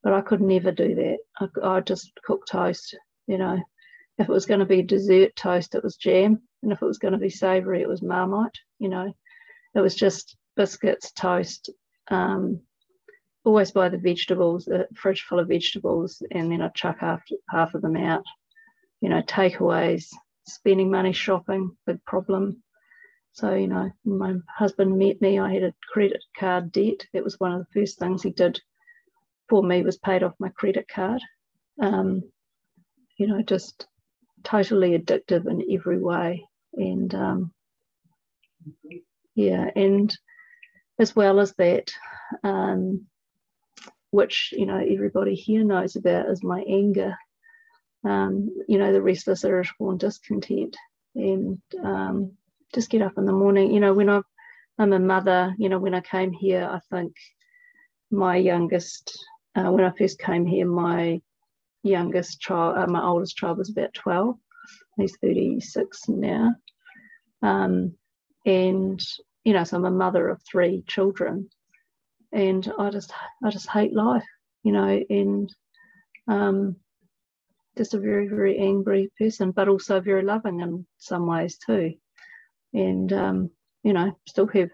but 0.03 0.13
I 0.13 0.21
could 0.21 0.41
never 0.41 0.71
do 0.71 0.95
that. 0.95 1.17
I, 1.39 1.67
I 1.67 1.79
just 1.81 2.12
cook 2.24 2.45
toast, 2.45 2.98
you 3.27 3.38
know, 3.38 3.59
if 4.17 4.29
it 4.29 4.31
was 4.31 4.45
going 4.45 4.59
to 4.59 4.65
be 4.65 4.81
dessert 4.81 5.36
toast, 5.36 5.75
it 5.75 5.83
was 5.83 5.95
jam. 5.95 6.41
And 6.63 6.71
if 6.71 6.81
it 6.81 6.86
was 6.86 6.98
going 6.98 7.13
to 7.13 7.19
be 7.19 7.29
savoury, 7.29 7.81
it 7.81 7.88
was 7.88 8.01
marmite. 8.01 8.57
You 8.79 8.89
know, 8.89 9.13
it 9.75 9.79
was 9.79 9.95
just 9.95 10.38
biscuits, 10.55 11.12
toast, 11.12 11.69
um, 12.09 12.62
always 13.43 13.72
buy 13.72 13.89
the 13.89 13.98
vegetables, 13.98 14.67
a 14.67 14.86
fridge 14.96 15.24
full 15.24 15.39
of 15.39 15.48
vegetables, 15.48 16.22
and 16.31 16.51
then 16.51 16.62
I'd 16.62 16.75
chuck 16.75 16.98
half, 17.00 17.22
half 17.50 17.74
of 17.74 17.81
them 17.81 17.96
out. 17.96 18.24
You 19.01 19.10
know, 19.10 19.22
takeaways, 19.22 20.08
spending 20.46 20.91
money 20.91 21.13
shopping, 21.13 21.72
big 21.86 22.03
problem. 22.05 22.63
So, 23.34 23.53
you 23.53 23.67
know, 23.67 23.91
my 24.03 24.36
husband 24.50 24.98
met 24.98 25.22
me, 25.22 25.39
I 25.39 25.53
had 25.53 25.63
a 25.63 25.74
credit 25.93 26.24
card 26.38 26.72
debt. 26.72 27.05
That 27.13 27.24
was 27.24 27.39
one 27.39 27.53
of 27.53 27.60
the 27.60 27.79
first 27.79 27.98
things 27.98 28.24
he 28.24 28.31
did 28.31 28.60
for 29.48 29.63
me 29.63 29.81
was 29.81 29.98
paid 29.98 30.24
off 30.24 30.34
my 30.39 30.50
credit 30.50 30.88
card. 30.88 31.22
Um, 31.81 32.24
you 33.17 33.27
know, 33.27 33.41
just 33.41 33.88
totally 34.43 34.98
addictive 34.98 35.48
in 35.48 35.65
every 35.72 36.00
way. 36.00 36.46
And 36.74 37.13
um, 37.15 37.53
yeah, 39.36 39.69
and 39.75 40.15
as 41.00 41.15
well 41.15 41.39
as 41.39 41.53
that, 41.55 41.91
um, 42.43 43.08
which 44.11 44.53
you 44.55 44.65
know 44.65 44.77
everybody 44.77 45.35
here 45.35 45.63
knows 45.63 45.95
about, 45.95 46.29
is 46.29 46.43
my 46.43 46.61
anger. 46.61 47.15
Um, 48.03 48.49
you 48.67 48.77
know, 48.77 48.93
the 48.93 49.01
restless, 49.01 49.43
irritable, 49.43 49.91
and 49.91 49.99
discontent, 49.99 50.77
and 51.15 51.59
um, 51.83 52.31
just 52.73 52.89
get 52.89 53.01
up 53.01 53.17
in 53.17 53.25
the 53.25 53.33
morning. 53.33 53.73
You 53.73 53.79
know, 53.79 53.93
when 53.93 54.09
I, 54.09 54.21
I'm 54.77 54.93
a 54.93 54.99
mother. 54.99 55.53
You 55.57 55.69
know, 55.69 55.79
when 55.79 55.93
I 55.93 56.01
came 56.01 56.31
here, 56.31 56.67
I 56.71 56.79
think 56.89 57.13
my 58.11 58.37
youngest, 58.37 59.25
uh, 59.55 59.71
when 59.71 59.83
I 59.83 59.91
first 59.97 60.19
came 60.19 60.45
here, 60.45 60.65
my 60.65 61.21
youngest 61.83 62.39
child, 62.39 62.77
uh, 62.77 62.87
my 62.87 63.03
oldest 63.03 63.37
child 63.37 63.57
was 63.57 63.69
about 63.69 63.93
12. 63.93 64.35
He's 64.97 65.17
36 65.21 66.09
now. 66.09 66.55
Um, 67.41 67.93
and, 68.45 69.01
you 69.43 69.53
know, 69.53 69.63
so 69.63 69.77
I'm 69.77 69.85
a 69.85 69.91
mother 69.91 70.27
of 70.27 70.41
three 70.49 70.83
children. 70.87 71.49
And 72.31 72.71
I 72.77 72.89
just, 72.89 73.12
I 73.43 73.50
just 73.50 73.69
hate 73.69 73.93
life, 73.93 74.25
you 74.63 74.71
know, 74.71 75.03
and 75.09 75.53
um, 76.27 76.75
just 77.77 77.93
a 77.93 78.00
very, 78.00 78.27
very 78.27 78.57
angry 78.59 79.12
person, 79.17 79.51
but 79.51 79.67
also 79.67 80.00
very 80.00 80.24
loving 80.24 80.59
in 80.59 80.86
some 80.98 81.25
ways 81.25 81.57
too. 81.57 81.93
And, 82.74 83.12
um, 83.13 83.50
you 83.83 83.93
know, 83.93 84.17
still 84.27 84.48
have 84.48 84.69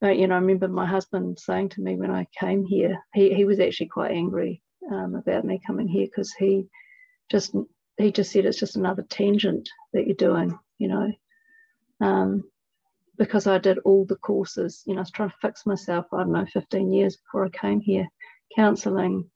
but 0.00 0.16
you 0.16 0.26
know, 0.28 0.36
I 0.36 0.38
remember 0.38 0.68
my 0.68 0.86
husband 0.86 1.38
saying 1.38 1.70
to 1.70 1.80
me 1.80 1.96
when 1.96 2.10
I 2.10 2.26
came 2.38 2.64
here, 2.64 2.98
he, 3.14 3.34
he 3.34 3.44
was 3.44 3.58
actually 3.58 3.88
quite 3.88 4.12
angry 4.12 4.62
um, 4.90 5.16
about 5.16 5.44
me 5.44 5.60
coming 5.66 5.88
here 5.88 6.06
because 6.06 6.32
he 6.32 6.66
just 7.30 7.54
he 7.96 8.12
just 8.12 8.30
said 8.30 8.46
it's 8.46 8.60
just 8.60 8.76
another 8.76 9.04
tangent 9.08 9.68
that 9.92 10.06
you're 10.06 10.14
doing, 10.14 10.56
you 10.78 10.88
know. 10.88 11.12
Um, 12.00 12.44
because 13.18 13.46
I 13.46 13.58
did 13.58 13.78
all 13.78 14.04
the 14.04 14.16
courses, 14.16 14.82
you 14.86 14.94
know, 14.94 15.00
I 15.00 15.02
was 15.02 15.10
trying 15.10 15.30
to 15.30 15.36
fix 15.42 15.66
myself, 15.66 16.06
I 16.12 16.18
don't 16.18 16.32
know, 16.32 16.46
15 16.46 16.92
years 16.92 17.16
before 17.16 17.44
I 17.44 17.48
came 17.48 17.80
here, 17.80 18.06
counseling, 18.54 19.28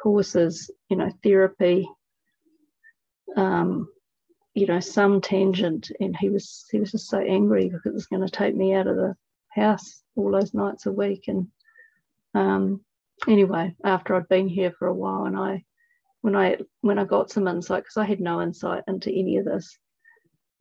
courses, 0.00 0.70
you 0.88 0.96
know, 0.96 1.10
therapy, 1.22 1.88
um, 3.36 3.88
you 4.54 4.66
know, 4.66 4.80
some 4.80 5.20
tangent. 5.20 5.90
And 6.00 6.16
he 6.16 6.30
was 6.30 6.64
he 6.70 6.78
was 6.78 6.92
just 6.92 7.08
so 7.08 7.18
angry 7.18 7.68
because 7.68 7.84
it 7.84 7.92
was 7.92 8.06
going 8.06 8.22
to 8.22 8.30
take 8.30 8.54
me 8.54 8.74
out 8.74 8.86
of 8.86 8.96
the 8.96 9.16
house 9.48 10.02
all 10.14 10.30
those 10.30 10.54
nights 10.54 10.86
a 10.86 10.92
week. 10.92 11.24
And 11.26 11.48
um, 12.34 12.80
anyway, 13.26 13.74
after 13.84 14.14
I'd 14.14 14.28
been 14.28 14.48
here 14.48 14.72
for 14.78 14.86
a 14.86 14.94
while, 14.94 15.24
and 15.24 15.36
I, 15.36 15.64
when 16.20 16.36
I 16.36 16.58
when 16.80 16.98
I 17.00 17.04
got 17.04 17.30
some 17.30 17.48
insight, 17.48 17.82
because 17.82 17.96
I 17.96 18.04
had 18.04 18.20
no 18.20 18.40
insight 18.40 18.84
into 18.86 19.10
any 19.10 19.38
of 19.38 19.44
this, 19.46 19.76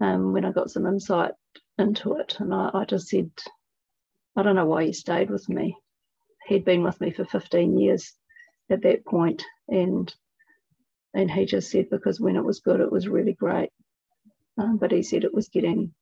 um, 0.02 0.34
when 0.34 0.46
I 0.46 0.52
got 0.52 0.72
some 0.72 0.88
insight 0.88 1.32
into 1.78 2.14
it, 2.16 2.38
and 2.40 2.54
I, 2.54 2.70
I 2.74 2.86
just 2.86 3.08
said, 3.08 3.32
I 4.36 4.44
don't 4.44 4.56
know 4.56 4.66
why 4.66 4.86
he 4.86 4.94
stayed 4.94 5.30
with 5.30 5.48
me. 5.50 5.78
He'd 6.48 6.66
been 6.66 6.84
with 6.84 7.00
me 7.02 7.12
for 7.12 7.26
15 7.26 7.78
years 7.78 8.14
at 8.70 8.84
that 8.84 9.06
point, 9.06 9.44
and 9.68 10.14
and 11.14 11.32
he 11.32 11.46
just 11.46 11.72
said 11.72 11.90
because 11.90 12.20
when 12.20 12.36
it 12.36 12.44
was 12.44 12.60
good, 12.60 12.82
it 12.82 12.92
was 12.92 13.08
really 13.08 13.34
great, 13.34 13.70
um, 14.58 14.78
but 14.78 14.92
he 14.92 15.02
said 15.02 15.24
it 15.24 15.34
was 15.34 15.50
getting 15.50 15.94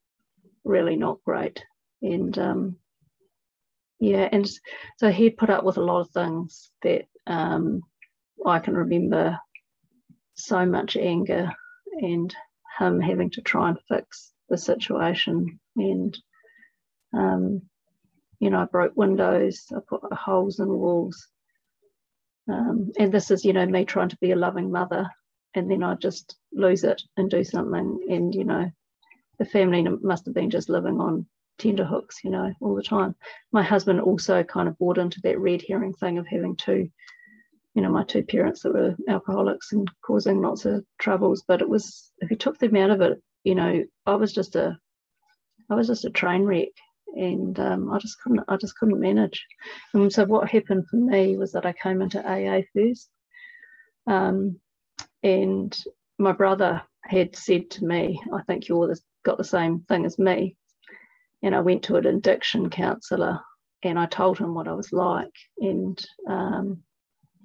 really 0.64 0.96
not 0.96 1.24
great, 1.24 1.64
and 2.02 2.38
um, 2.38 2.78
yeah, 4.00 4.28
and 4.32 4.50
so 4.98 5.12
he'd 5.12 5.38
put 5.38 5.50
up 5.50 5.64
with 5.64 5.78
a 5.78 5.84
lot 5.84 6.02
of 6.02 6.10
things 6.10 6.72
that 6.82 7.06
um, 7.28 7.82
I 8.46 8.60
can 8.60 8.76
remember 8.76 9.40
so 10.36 10.66
much 10.66 10.98
anger 10.98 11.52
and 12.02 12.36
him 12.80 13.00
having 13.00 13.30
to 13.32 13.42
try 13.42 13.70
and 13.70 13.78
fix 13.88 14.33
the 14.54 14.58
situation. 14.58 15.60
And, 15.76 16.18
um, 17.12 17.64
you 18.40 18.52
know, 18.52 18.60
I 18.60 18.66
broke 18.66 18.96
windows, 18.96 19.66
I 19.76 19.80
put 19.88 20.02
holes 20.14 20.60
in 20.60 20.68
walls. 20.68 21.28
Um, 22.48 22.92
and 23.00 23.12
this 23.12 23.32
is, 23.32 23.44
you 23.44 23.54
know, 23.54 23.66
me 23.66 23.84
trying 23.84 24.10
to 24.10 24.18
be 24.22 24.32
a 24.32 24.36
loving 24.36 24.72
mother. 24.72 25.10
And 25.56 25.70
then 25.70 25.84
I 25.84 25.96
just 25.96 26.36
lose 26.52 26.84
it 26.84 27.02
and 27.18 27.32
do 27.32 27.44
something. 27.44 28.00
And, 28.10 28.36
you 28.36 28.44
know, 28.44 28.70
the 29.40 29.46
family 29.46 29.84
must 30.04 30.26
have 30.26 30.36
been 30.36 30.52
just 30.52 30.70
living 30.70 31.00
on 31.00 31.26
tender 31.58 31.86
hooks, 31.86 32.20
you 32.24 32.30
know, 32.30 32.54
all 32.62 32.76
the 32.76 32.84
time. 32.84 33.16
My 33.52 33.64
husband 33.64 34.02
also 34.02 34.44
kind 34.44 34.68
of 34.68 34.78
bought 34.78 35.00
into 35.00 35.20
that 35.22 35.40
red 35.40 35.64
herring 35.68 35.94
thing 35.94 36.20
of 36.20 36.28
having 36.28 36.56
two, 36.58 36.90
you 37.74 37.82
know, 37.82 37.90
my 37.90 38.04
two 38.04 38.24
parents 38.24 38.62
that 38.62 38.74
were 38.74 38.96
alcoholics 39.08 39.72
and 39.72 39.90
causing 40.06 40.42
lots 40.42 40.66
of 40.66 40.86
troubles. 41.00 41.44
But 41.48 41.62
it 41.62 41.70
was 41.70 42.12
if 42.20 42.30
you 42.30 42.38
took 42.38 42.60
them 42.60 42.76
out 42.76 42.92
of 42.92 43.02
it, 43.02 43.20
you 43.44 43.56
know, 43.56 43.84
I 44.06 44.16
was 44.16 44.34
just 44.34 44.56
a, 44.56 44.78
I 45.70 45.76
was 45.76 45.88
just 45.88 46.06
a 46.06 46.10
train 46.10 46.44
wreck, 46.44 46.70
and 47.16 47.60
um, 47.60 47.92
I 47.92 48.00
just 48.00 48.22
couldn't, 48.22 48.42
I 48.48 48.58
just 48.58 48.78
couldn't 48.78 49.00
manage. 49.00 49.46
And 49.94 50.12
so 50.12 50.26
what 50.26 50.50
happened 50.50 50.86
for 50.90 50.98
me 50.98 51.38
was 51.38 51.52
that 51.54 51.66
I 51.66 51.74
came 51.74 52.02
into 52.02 52.20
AA 52.26 52.62
first, 52.76 53.10
um, 54.08 54.60
and 55.22 55.78
my 56.20 56.32
brother 56.32 56.82
had 57.04 57.36
said 57.36 57.70
to 57.72 57.86
me, 57.86 58.22
I 58.34 58.42
think 58.44 58.68
you're 58.68 58.94
got 59.24 59.38
the 59.38 59.44
same 59.44 59.82
thing 59.88 60.06
as 60.06 60.20
me 60.20 60.56
and 61.44 61.54
I 61.54 61.60
went 61.60 61.84
to 61.84 61.98
an 61.98 62.08
addiction 62.08 62.70
counsellor 62.70 63.40
and 63.84 64.00
I 64.00 64.06
told 64.06 64.40
him 64.40 64.54
what 64.56 64.68
I 64.68 64.74
was 64.74 64.92
like. 64.94 65.34
And 65.60 66.04
um, 66.28 66.84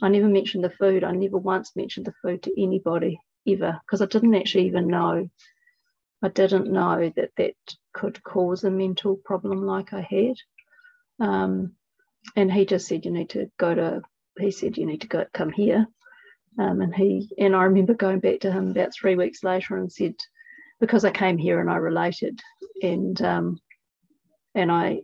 I 0.01 0.09
never 0.09 0.29
mentioned 0.29 0.63
the 0.63 0.71
food. 0.71 1.03
I 1.03 1.11
never 1.11 1.37
once 1.37 1.73
mentioned 1.75 2.07
the 2.07 2.15
food 2.23 2.45
to 2.45 2.63
anybody 2.63 3.19
ever 3.47 3.81
because 3.85 4.01
I 4.01 4.07
didn't 4.07 4.37
actually 4.37 4.67
even 4.67 4.87
know. 4.87 5.29
I 6.23 6.29
didn't 6.29 6.71
know 6.73 7.13
that 7.17 7.31
that 7.37 7.55
could 7.93 8.23
cause 8.23 8.65
a 8.65 8.71
mental 8.71 9.17
problem 9.17 9.63
like 9.63 9.93
I 9.93 10.01
had. 10.01 10.37
Um, 11.21 11.73
and 12.37 12.53
he 12.53 12.67
just 12.67 12.89
said, 12.89 13.05
you 13.05 13.11
need 13.11 13.31
to 13.31 13.51
go 13.59 13.75
to, 13.75 14.03
he 14.39 14.51
said, 14.51 14.77
you 14.77 14.87
need 14.87 15.03
to 15.03 15.07
go 15.07 15.27
come 15.33 15.53
here. 15.53 15.87
Um, 16.59 16.81
and 16.81 16.95
he, 16.95 17.31
and 17.39 17.55
I 17.55 17.65
remember 17.65 17.95
going 17.95 18.19
back 18.19 18.41
to 18.41 18.53
him 18.53 18.71
about 18.71 18.93
three 18.93 19.15
weeks 19.15 19.45
later 19.45 19.77
and 19.77 19.91
said, 19.91 20.15
because 20.81 21.05
I 21.05 21.11
came 21.11 21.39
here 21.39 21.61
and 21.61 21.71
I 21.71 21.77
related 21.77 22.41
and 22.83 23.21
um, 23.23 23.61
and 24.55 24.71
I 24.71 25.03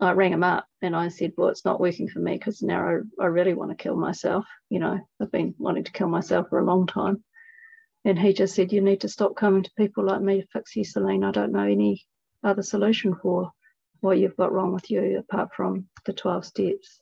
I 0.00 0.12
rang 0.12 0.32
him 0.32 0.42
up 0.42 0.66
and 0.82 0.96
I 0.96 1.08
said, 1.08 1.32
Well, 1.36 1.48
it's 1.48 1.64
not 1.64 1.80
working 1.80 2.08
for 2.08 2.20
me 2.20 2.34
because 2.34 2.62
now 2.62 2.86
I, 2.86 3.24
I 3.24 3.26
really 3.26 3.54
want 3.54 3.70
to 3.70 3.82
kill 3.82 3.96
myself. 3.96 4.46
You 4.68 4.80
know, 4.80 4.98
I've 5.20 5.32
been 5.32 5.54
wanting 5.58 5.84
to 5.84 5.92
kill 5.92 6.08
myself 6.08 6.48
for 6.48 6.58
a 6.58 6.64
long 6.64 6.86
time. 6.86 7.22
And 8.04 8.18
he 8.18 8.32
just 8.32 8.54
said, 8.54 8.72
You 8.72 8.80
need 8.80 9.02
to 9.02 9.08
stop 9.08 9.36
coming 9.36 9.62
to 9.62 9.70
people 9.76 10.04
like 10.04 10.22
me 10.22 10.40
to 10.40 10.46
fix 10.52 10.74
you, 10.76 10.84
Celine. 10.84 11.24
I 11.24 11.32
don't 11.32 11.52
know 11.52 11.66
any 11.66 12.06
other 12.42 12.62
solution 12.62 13.14
for 13.14 13.52
what 14.00 14.18
you've 14.18 14.36
got 14.36 14.52
wrong 14.52 14.72
with 14.72 14.90
you 14.90 15.18
apart 15.18 15.50
from 15.54 15.88
the 16.06 16.12
12 16.12 16.46
steps. 16.46 17.00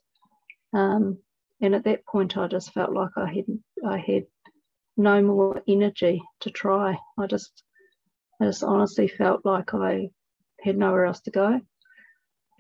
Um, 0.73 1.19
and 1.61 1.75
at 1.75 1.85
that 1.85 2.05
point, 2.05 2.37
I 2.37 2.49
just 2.49 2.73
felt 2.73 2.93
like 2.93 3.11
I 3.17 3.33
had 3.33 3.45
I 3.87 3.99
had 3.99 4.27
no 4.97 5.23
more 5.23 5.63
energy 5.69 6.23
to 6.41 6.51
try. 6.51 6.99
I 7.19 7.27
just 7.27 7.63
I 8.41 8.47
just 8.47 8.63
honestly 8.63 9.09
felt 9.09 9.45
like 9.45 9.75
I 9.75 10.11
had 10.61 10.77
nowhere 10.77 11.07
else 11.07 11.21
to 11.23 11.31
go. 11.31 11.61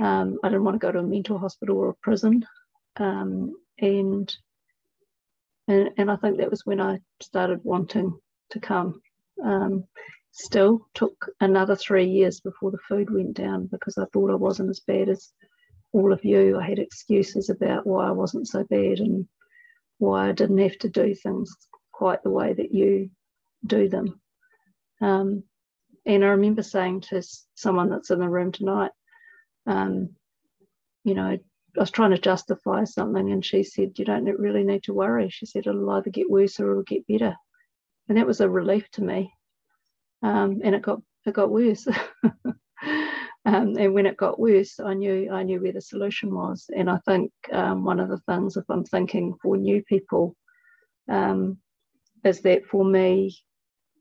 Um, 0.00 0.38
I 0.42 0.49
didn't 0.49 0.64
want 0.64 0.76
to 0.76 0.87
go 0.87 0.92
to 0.92 1.00
a 1.00 1.02
mental 1.02 1.38
hospital 1.38 1.76
or 1.76 1.90
a 1.90 1.95
prison. 1.95 2.45
Um, 2.97 3.57
and, 3.80 4.33
and 5.66 5.90
and 5.97 6.11
I 6.11 6.16
think 6.16 6.38
that 6.38 6.50
was 6.50 6.64
when 6.64 6.80
I 6.80 7.00
started 7.21 7.61
wanting 7.64 8.18
to 8.50 8.61
come. 8.61 9.00
Um, 9.45 9.85
still 10.33 10.87
took 10.95 11.31
another 11.40 11.76
three 11.76 12.07
years 12.07 12.40
before 12.40 12.71
the 12.71 12.78
food 12.88 13.11
went 13.11 13.35
down 13.35 13.67
because 13.67 13.99
I 13.99 14.05
thought 14.12 14.31
I 14.31 14.37
wasn't 14.37 14.71
as 14.71 14.81
bad 14.81 15.09
as 15.09 15.33
all 15.93 16.12
of 16.12 16.25
you. 16.25 16.59
I 16.59 16.69
had 16.69 16.78
excuses 16.78 17.50
about 17.50 17.87
why 17.87 18.07
I 18.07 18.12
wasn't 18.12 18.49
so 18.49 18.64
bad 18.64 18.99
and 18.99 19.26
why 19.99 20.28
I 20.28 20.33
didn't 20.33 20.59
have 20.59 20.78
to 20.78 20.88
do 20.88 21.14
things 21.14 21.55
quite 21.93 22.23
the 22.23 22.31
way 22.31 22.52
that 22.52 22.73
you 22.73 23.11
do 23.67 23.88
them. 23.88 24.21
Um, 25.00 25.43
and 26.07 26.25
I 26.25 26.28
remember 26.28 26.62
saying 26.62 27.02
to 27.02 27.23
someone 27.55 27.90
that's 27.90 28.11
in 28.11 28.21
the 28.21 28.28
room 28.28 28.52
tonight, 28.52 28.93
um, 29.67 30.11
you 31.05 31.14
know, 31.14 31.26
I 31.26 31.81
was 31.81 31.90
trying 31.90 32.11
to 32.12 32.19
justify 32.19 32.85
something, 32.85 33.31
and 33.31 33.45
she 33.45 33.62
said, 33.62 33.99
You 33.99 34.05
don't 34.05 34.25
really 34.25 34.64
need 34.64 34.85
to 34.85 34.95
worry. 34.95 35.28
She 35.31 35.47
said, 35.47 35.67
It'll 35.67 35.90
either 35.90 36.11
get 36.11 36.31
worse 36.31 36.59
or 36.59 36.71
it'll 36.71 36.83
get 36.83 37.07
better. 37.07 37.37
And 38.09 38.19
that 38.19 38.27
was 38.27 38.41
a 38.41 38.49
relief 38.49 38.88
to 38.93 39.03
me. 39.03 39.33
Um, 40.23 40.61
and 40.65 40.75
it 40.75 40.83
got 40.83 41.00
it 41.27 41.35
got 41.35 41.50
worse. 41.50 41.87
um, 42.45 42.55
and 43.45 43.95
when 43.95 44.07
it 44.07 44.17
got 44.17 44.41
worse, 44.41 44.81
I 44.81 44.95
knew 44.95 45.31
I 45.31 45.43
knew 45.43 45.61
where 45.61 45.73
the 45.73 45.81
solution 45.81 46.35
was. 46.35 46.67
And 46.75 46.91
I 46.91 46.99
think 47.07 47.31
um, 47.53 47.85
one 47.85 48.00
of 48.00 48.09
the 48.09 48.21
things, 48.21 48.57
if 48.57 48.65
I'm 48.69 48.85
thinking 48.85 49.35
for 49.43 49.57
new 49.57 49.83
people, 49.85 50.35
um, 51.09 51.59
is 52.25 52.41
that 52.43 52.67
for 52.67 52.85
me, 52.85 53.37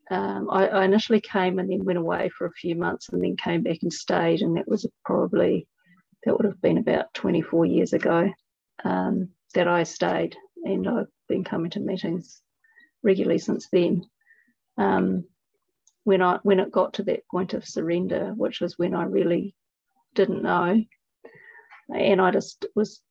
um, 0.09 0.49
I, 0.49 0.67
I, 0.67 0.85
initially 0.85 1.21
came 1.21 1.59
and 1.59 1.69
then 1.69 1.83
went 1.83 1.99
away 1.99 2.29
for 2.29 2.47
a 2.47 2.51
few 2.51 2.75
months 2.75 3.09
and 3.09 3.21
then 3.21 3.35
came 3.35 3.61
back 3.61 3.79
and 3.81 3.91
stayed. 3.91 4.41
And 4.41 4.55
that 4.55 4.67
was 4.67 4.85
probably, 5.03 5.67
that 6.23 6.35
would 6.35 6.45
have 6.45 6.61
been 6.61 6.77
about 6.77 7.13
24 7.13 7.65
years 7.65 7.91
ago 7.91 8.31
um, 8.85 9.29
that 9.53 9.67
I 9.67 9.83
stayed. 9.83 10.35
And 10.63 10.87
I've 10.87 11.07
been 11.27 11.43
coming 11.43 11.71
to 11.71 11.81
meetings 11.81 12.41
regularly 13.07 13.39
since 13.39 13.67
then. 13.71 14.03
Um, 14.77 15.23
when 16.03 16.21
I 16.21 16.39
when 16.43 16.59
it 16.59 16.71
got 16.71 16.93
to 16.95 17.03
that 17.03 17.27
point 17.31 17.53
of 17.53 17.67
surrender, 17.67 18.33
which 18.35 18.61
was 18.61 18.77
when 18.77 18.93
I 18.93 19.03
really 19.03 19.55
didn't 20.13 20.43
know, 20.43 20.83
and 21.89 22.21
I 22.21 22.31
just 22.31 22.65
was 22.75 23.01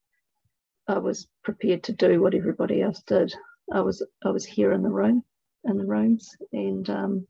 I 0.86 0.98
was 0.98 1.26
prepared 1.42 1.82
to 1.84 1.92
do 1.92 2.20
what 2.22 2.34
everybody 2.34 2.80
else 2.82 3.02
did. 3.02 3.34
I 3.72 3.80
was 3.80 4.06
I 4.24 4.30
was 4.30 4.44
here 4.44 4.72
in 4.72 4.82
the 4.82 4.96
room 5.00 5.24
in 5.64 5.78
the 5.78 5.86
rooms, 5.86 6.36
and 6.52 6.88
um, 6.90 7.26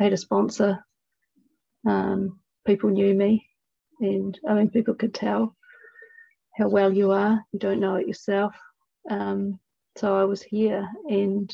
I 0.00 0.04
had 0.04 0.12
a 0.12 0.16
sponsor. 0.16 0.84
Um, 1.86 2.40
people 2.66 2.90
knew 2.90 3.14
me, 3.14 3.46
and 4.00 4.38
I 4.48 4.54
mean 4.54 4.70
people 4.70 4.94
could 4.94 5.14
tell 5.14 5.56
how 6.56 6.68
well 6.68 6.92
you 6.92 7.12
are. 7.12 7.44
You 7.52 7.58
don't 7.58 7.80
know 7.80 7.96
it 7.96 8.08
yourself. 8.08 8.54
Um, 9.08 9.60
so 9.96 10.16
I 10.16 10.24
was 10.24 10.42
here, 10.42 10.88
and 11.08 11.50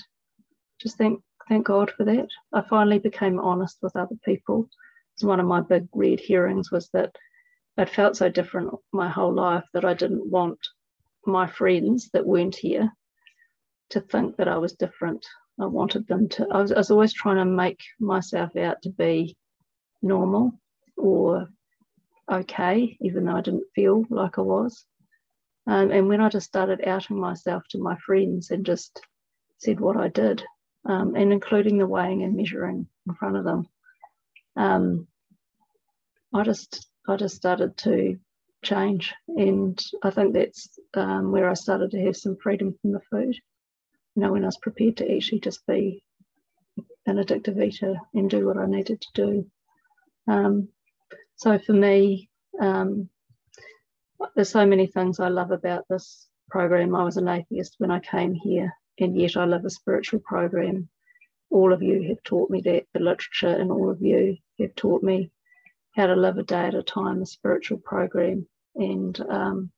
just 0.80 0.98
thank 0.98 1.22
thank 1.48 1.66
God 1.66 1.90
for 1.90 2.04
that. 2.04 2.28
I 2.52 2.62
finally 2.62 2.98
became 2.98 3.38
honest 3.38 3.78
with 3.82 3.96
other 3.96 4.16
people. 4.24 4.68
One 5.20 5.40
of 5.40 5.46
my 5.46 5.60
big 5.60 5.86
red 5.94 6.20
herrings 6.20 6.70
was 6.70 6.88
that 6.92 7.14
I'd 7.78 7.90
felt 7.90 8.16
so 8.16 8.28
different 8.28 8.74
my 8.92 9.08
whole 9.08 9.34
life 9.34 9.64
that 9.72 9.84
I 9.84 9.94
didn't 9.94 10.30
want 10.30 10.58
my 11.26 11.46
friends 11.46 12.10
that 12.12 12.26
weren't 12.26 12.56
here 12.56 12.90
to 13.90 14.00
think 14.00 14.36
that 14.36 14.48
I 14.48 14.58
was 14.58 14.72
different. 14.74 15.24
I 15.60 15.66
wanted 15.66 16.06
them 16.06 16.28
to, 16.30 16.46
I 16.50 16.60
was, 16.60 16.72
I 16.72 16.78
was 16.78 16.90
always 16.90 17.12
trying 17.12 17.36
to 17.36 17.44
make 17.44 17.80
myself 17.98 18.54
out 18.56 18.82
to 18.82 18.90
be 18.90 19.36
normal 20.02 20.52
or 20.96 21.48
okay, 22.30 22.96
even 23.00 23.24
though 23.24 23.36
I 23.36 23.40
didn't 23.40 23.66
feel 23.74 24.04
like 24.10 24.38
I 24.38 24.42
was. 24.42 24.84
Um, 25.66 25.90
and 25.90 26.08
when 26.08 26.20
I 26.20 26.28
just 26.28 26.46
started 26.46 26.86
outing 26.86 27.18
myself 27.18 27.62
to 27.70 27.78
my 27.78 27.96
friends 28.04 28.50
and 28.50 28.64
just 28.64 29.00
said 29.58 29.80
what 29.80 29.96
I 29.96 30.08
did, 30.08 30.44
um, 30.88 31.14
and 31.16 31.32
including 31.32 31.78
the 31.78 31.86
weighing 31.86 32.22
and 32.22 32.36
measuring 32.36 32.86
in 33.06 33.14
front 33.14 33.36
of 33.36 33.44
them. 33.44 33.68
Um, 34.56 35.08
I 36.34 36.42
just 36.44 36.88
I 37.08 37.16
just 37.16 37.36
started 37.36 37.76
to 37.78 38.18
change, 38.62 39.14
and 39.28 39.78
I 40.02 40.10
think 40.10 40.34
that's 40.34 40.78
um, 40.94 41.32
where 41.32 41.48
I 41.48 41.54
started 41.54 41.90
to 41.92 42.04
have 42.04 42.16
some 42.16 42.36
freedom 42.42 42.76
from 42.80 42.92
the 42.92 43.00
food. 43.10 43.34
You 44.14 44.22
know, 44.22 44.32
when 44.32 44.44
I 44.44 44.46
was 44.46 44.58
prepared 44.58 44.98
to 44.98 45.14
actually 45.14 45.40
just 45.40 45.66
be 45.66 46.02
an 47.06 47.16
addictive 47.16 47.62
eater 47.62 47.96
and 48.14 48.28
do 48.28 48.46
what 48.46 48.56
I 48.56 48.66
needed 48.66 49.00
to 49.00 49.08
do. 49.14 49.50
Um, 50.28 50.68
so 51.36 51.58
for 51.58 51.72
me, 51.72 52.28
um, 52.60 53.08
there's 54.34 54.48
so 54.50 54.66
many 54.66 54.86
things 54.86 55.20
I 55.20 55.28
love 55.28 55.50
about 55.50 55.84
this 55.88 56.26
program. 56.50 56.94
I 56.94 57.04
was 57.04 57.16
an 57.16 57.28
atheist 57.28 57.76
when 57.78 57.90
I 57.90 58.00
came 58.00 58.34
here 58.34 58.72
and 58.98 59.16
yet 59.16 59.36
I 59.36 59.44
live 59.44 59.64
a 59.64 59.70
spiritual 59.70 60.20
program. 60.20 60.88
All 61.50 61.72
of 61.72 61.82
you 61.82 62.08
have 62.08 62.22
taught 62.24 62.50
me 62.50 62.60
that, 62.62 62.86
the 62.92 63.00
literature, 63.00 63.48
and 63.48 63.70
all 63.70 63.90
of 63.90 64.00
you 64.02 64.36
have 64.58 64.74
taught 64.74 65.02
me 65.02 65.30
how 65.94 66.06
to 66.06 66.16
live 66.16 66.36
a 66.38 66.42
day 66.42 66.66
at 66.66 66.74
a 66.74 66.82
time, 66.82 67.22
a 67.22 67.26
spiritual 67.26 67.78
program. 67.78 68.46
And 68.74 69.18
um, 69.30 69.70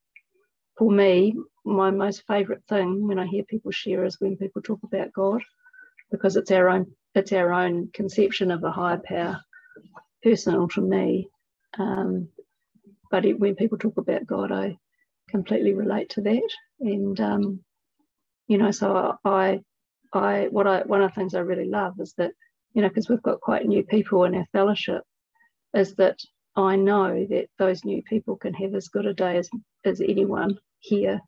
for 0.76 0.90
me, 0.90 1.34
my 1.64 1.90
most 1.90 2.24
favourite 2.26 2.62
thing 2.68 3.06
when 3.06 3.18
I 3.18 3.26
hear 3.26 3.44
people 3.44 3.70
share 3.70 4.04
is 4.04 4.20
when 4.20 4.36
people 4.36 4.62
talk 4.62 4.80
about 4.82 5.12
God, 5.12 5.42
because 6.10 6.36
it's 6.36 6.50
our 6.50 6.68
own 6.68 6.86
it's 7.14 7.32
our 7.32 7.52
own 7.52 7.90
conception 7.92 8.50
of 8.50 8.62
a 8.62 8.70
higher 8.70 9.00
power, 9.04 9.40
personal 10.22 10.68
to 10.68 10.80
me. 10.80 11.28
Um, 11.78 12.28
but 13.10 13.24
it, 13.24 13.38
when 13.38 13.56
people 13.56 13.78
talk 13.78 13.96
about 13.96 14.26
God, 14.26 14.52
I 14.52 14.76
completely 15.28 15.74
relate 15.74 16.10
to 16.10 16.20
that, 16.22 16.48
and 16.80 17.18
um, 17.20 17.60
you 18.48 18.58
know 18.58 18.70
so 18.70 19.16
i 19.24 19.60
i 20.12 20.48
what 20.50 20.66
i 20.66 20.82
one 20.82 21.02
of 21.02 21.10
the 21.10 21.14
things 21.14 21.34
i 21.34 21.40
really 21.40 21.68
love 21.68 21.94
is 22.00 22.14
that 22.18 22.32
you 22.74 22.82
know 22.82 22.88
because 22.88 23.08
we've 23.08 23.22
got 23.22 23.40
quite 23.40 23.66
new 23.66 23.84
people 23.84 24.24
in 24.24 24.34
our 24.34 24.46
fellowship 24.52 25.02
is 25.74 25.94
that 25.94 26.18
i 26.56 26.74
know 26.76 27.26
that 27.30 27.46
those 27.58 27.84
new 27.84 28.02
people 28.02 28.36
can 28.36 28.54
have 28.54 28.74
as 28.74 28.88
good 28.88 29.06
a 29.06 29.14
day 29.14 29.36
as, 29.38 29.48
as 29.84 30.00
anyone 30.00 30.58
here 30.80 31.20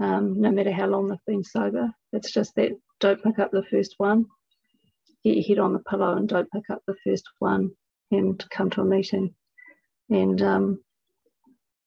um, 0.00 0.40
no 0.40 0.50
matter 0.50 0.72
how 0.72 0.86
long 0.86 1.08
they've 1.08 1.18
been 1.26 1.44
sober. 1.44 1.90
It's 2.14 2.32
just 2.32 2.54
that 2.54 2.72
don't 3.00 3.22
pick 3.22 3.38
up 3.38 3.50
the 3.50 3.64
first 3.70 3.96
one 3.98 4.24
get 5.24 5.36
your 5.36 5.44
head 5.44 5.58
on 5.58 5.72
the 5.72 5.80
pillow 5.80 6.16
and 6.16 6.28
don't 6.28 6.50
pick 6.50 6.68
up 6.70 6.82
the 6.86 6.96
first 7.04 7.24
one 7.38 7.70
and 8.10 8.42
come 8.50 8.70
to 8.70 8.80
a 8.80 8.84
meeting. 8.84 9.34
And 10.08 10.40
um, 10.42 10.80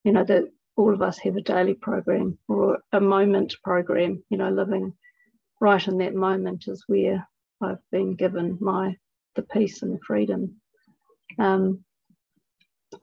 you 0.03 0.11
know 0.11 0.23
that 0.23 0.45
all 0.75 0.93
of 0.93 1.01
us 1.01 1.17
have 1.19 1.35
a 1.35 1.41
daily 1.41 1.73
program 1.73 2.37
or 2.47 2.79
a 2.91 2.99
moment 2.99 3.55
program. 3.63 4.23
You 4.29 4.37
know, 4.37 4.49
living 4.49 4.93
right 5.59 5.87
in 5.87 5.97
that 5.99 6.15
moment 6.15 6.65
is 6.67 6.83
where 6.87 7.27
I've 7.61 7.81
been 7.91 8.15
given 8.15 8.57
my 8.59 8.95
the 9.35 9.43
peace 9.43 9.81
and 9.81 9.93
the 9.93 9.99
freedom. 10.05 10.61
Um, 11.39 11.83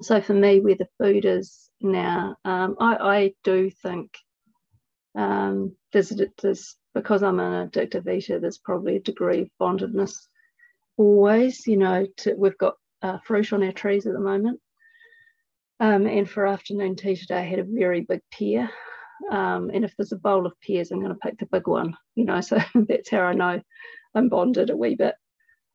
so 0.01 0.21
for 0.21 0.35
me, 0.35 0.61
where 0.61 0.77
the 0.77 0.89
food 0.99 1.25
is 1.25 1.71
now, 1.81 2.37
um, 2.45 2.77
I, 2.79 2.95
I, 2.95 3.35
do 3.43 3.71
think 3.71 4.15
um, 5.17 5.75
there's, 5.93 6.13
there's 6.41 6.77
because 6.95 7.23
I'm 7.23 7.41
an 7.41 7.69
addictive 7.69 8.07
eater, 8.13 8.39
there's 8.39 8.59
probably 8.59 8.97
a 8.97 9.01
degree 9.01 9.43
of 9.43 9.49
bondedness 9.61 10.29
always. 10.97 11.67
You 11.67 11.77
know, 11.77 12.07
to, 12.19 12.35
we've 12.37 12.59
got 12.59 12.75
uh, 13.03 13.19
fruit 13.25 13.53
on 13.53 13.63
our 13.63 13.73
trees 13.73 14.07
at 14.07 14.13
the 14.13 14.21
moment. 14.21 14.61
Um, 15.81 16.07
and 16.07 16.29
for 16.29 16.47
afternoon 16.47 16.95
tea 16.95 17.17
today, 17.17 17.39
I 17.39 17.43
had 17.43 17.59
a 17.59 17.65
very 17.65 18.03
big 18.03 18.21
pear. 18.31 18.71
Um, 19.31 19.71
and 19.73 19.85
if 19.85 19.95
there's 19.97 20.13
a 20.13 20.17
bowl 20.17 20.47
of 20.47 20.53
pears, 20.61 20.91
I'm 20.91 21.01
going 21.01 21.13
to 21.13 21.19
pick 21.19 21.39
the 21.39 21.47
big 21.47 21.67
one, 21.67 21.97
you 22.15 22.27
know, 22.27 22.43
so 22.43 22.59
that's 22.75 23.11
how 23.11 23.23
I 23.23 23.33
know 23.33 23.61
I'm 24.15 24.29
bonded 24.29 24.69
a 24.71 24.77
wee 24.77 24.95
bit. 24.95 25.15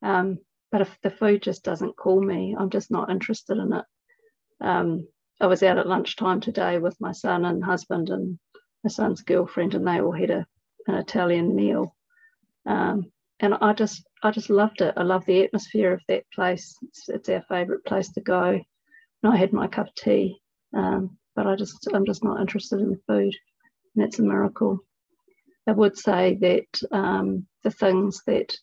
Um, 0.04 0.38
but 0.72 0.82
if 0.82 0.96
the 1.02 1.10
food 1.10 1.42
just 1.42 1.64
doesn't 1.64 1.98
call 1.98 2.22
me, 2.22 2.56
I'm 2.58 2.70
just 2.70 2.92
not 2.92 3.10
interested 3.10 3.58
in 3.58 3.74
it. 3.74 3.86
Um, 4.62 5.08
I 5.42 5.48
was 5.48 5.64
out 5.64 5.80
at 5.80 5.88
lunchtime 5.88 6.40
today 6.40 6.78
with 6.78 6.96
my 7.00 7.12
son 7.12 7.44
and 7.44 7.64
husband 7.64 8.10
and 8.10 8.38
my 8.84 8.90
son's 8.90 9.22
girlfriend, 9.22 9.74
and 9.74 9.88
they 9.88 10.02
all 10.02 10.12
had 10.12 10.30
a, 10.30 10.46
an 10.88 10.96
Italian 10.96 11.56
meal. 11.56 11.96
Um, 12.68 13.12
and 13.40 13.56
I 13.56 13.74
just, 13.74 14.06
I 14.22 14.32
just 14.32 14.50
loved 14.50 14.82
it. 14.82 14.94
I 14.98 15.04
love 15.04 15.26
the 15.26 15.44
atmosphere 15.44 15.94
of 15.94 16.02
that 16.08 16.24
place. 16.34 16.76
It's, 16.84 17.10
it's 17.10 17.30
our 17.30 17.44
favourite 17.50 17.84
place 17.86 18.12
to 18.14 18.22
go. 18.22 18.62
I 19.28 19.36
had 19.36 19.54
my 19.54 19.68
cup 19.68 19.88
of 19.88 19.96
tea, 19.96 20.40
um, 20.74 21.18
but 21.36 21.48
I 21.48 21.56
just 21.56 21.88
I'm 21.94 22.06
just 22.06 22.24
not 22.24 22.42
interested 22.42 22.80
in 22.80 22.90
the 22.90 23.00
food, 23.08 23.36
and 23.96 24.04
that's 24.04 24.20
a 24.20 24.24
miracle. 24.24 24.80
I 25.68 25.72
would 25.72 25.98
say 25.98 26.38
that 26.42 26.82
um, 26.92 27.48
the 27.64 27.72
things 27.72 28.22
that 28.28 28.56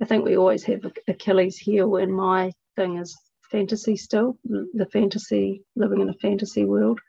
I 0.00 0.04
think 0.04 0.24
we 0.24 0.36
always 0.36 0.64
have 0.64 0.80
Achilles 1.08 1.58
heel, 1.58 1.96
and 1.96 2.12
my 2.14 2.52
thing 2.76 2.98
is 2.98 3.16
fantasy 3.50 3.96
still, 3.96 4.38
the 4.44 4.88
fantasy, 4.92 5.62
living 5.76 6.00
in 6.00 6.08
a 6.08 6.14
fantasy 6.14 6.64
world, 6.64 7.00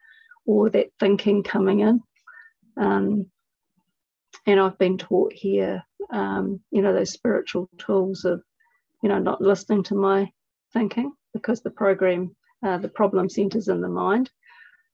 or 0.45 0.69
that 0.69 0.87
thinking 0.99 1.43
coming 1.43 1.79
in. 1.79 2.01
Um, 2.77 3.27
and 4.45 4.59
I've 4.59 4.77
been 4.77 4.97
taught 4.97 5.33
here, 5.33 5.83
um, 6.11 6.61
you 6.71 6.81
know, 6.81 6.93
those 6.93 7.11
spiritual 7.11 7.69
tools 7.77 8.25
of, 8.25 8.41
you 9.03 9.09
know, 9.09 9.19
not 9.19 9.41
listening 9.41 9.83
to 9.83 9.95
my 9.95 10.31
thinking 10.73 11.13
because 11.33 11.61
the 11.61 11.69
program 11.69 12.35
uh, 12.65 12.77
the 12.77 12.89
problem 12.89 13.29
centers 13.29 13.67
in 13.67 13.81
the 13.81 13.89
mind. 13.89 14.29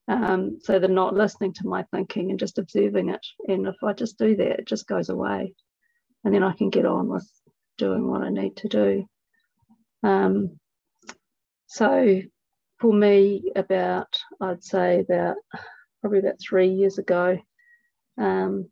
Um, 0.07 0.59
so 0.61 0.79
they're 0.79 0.89
not 0.89 1.15
listening 1.15 1.53
to 1.53 1.67
my 1.67 1.83
thinking 1.91 2.29
and 2.29 2.39
just 2.39 2.59
observing 2.59 3.09
it. 3.09 3.25
And 3.47 3.67
if 3.67 3.75
I 3.83 3.93
just 3.93 4.17
do 4.17 4.35
that, 4.37 4.59
it 4.59 4.67
just 4.67 4.87
goes 4.87 5.09
away. 5.09 5.53
And 6.23 6.33
then 6.33 6.43
I 6.43 6.53
can 6.53 6.69
get 6.69 6.85
on 6.85 7.09
with 7.09 7.29
doing 7.77 8.07
what 8.07 8.21
I 8.21 8.29
need 8.29 8.57
to 8.57 8.69
do. 8.69 9.05
Um, 10.03 10.59
so 11.67 12.21
for 12.79 12.93
me, 12.93 13.51
about, 13.55 14.17
I'd 14.39 14.63
say 14.63 15.01
about 15.01 15.35
probably 16.01 16.19
about 16.19 16.39
three 16.39 16.69
years 16.69 16.97
ago, 16.97 17.37
um, 18.17 18.69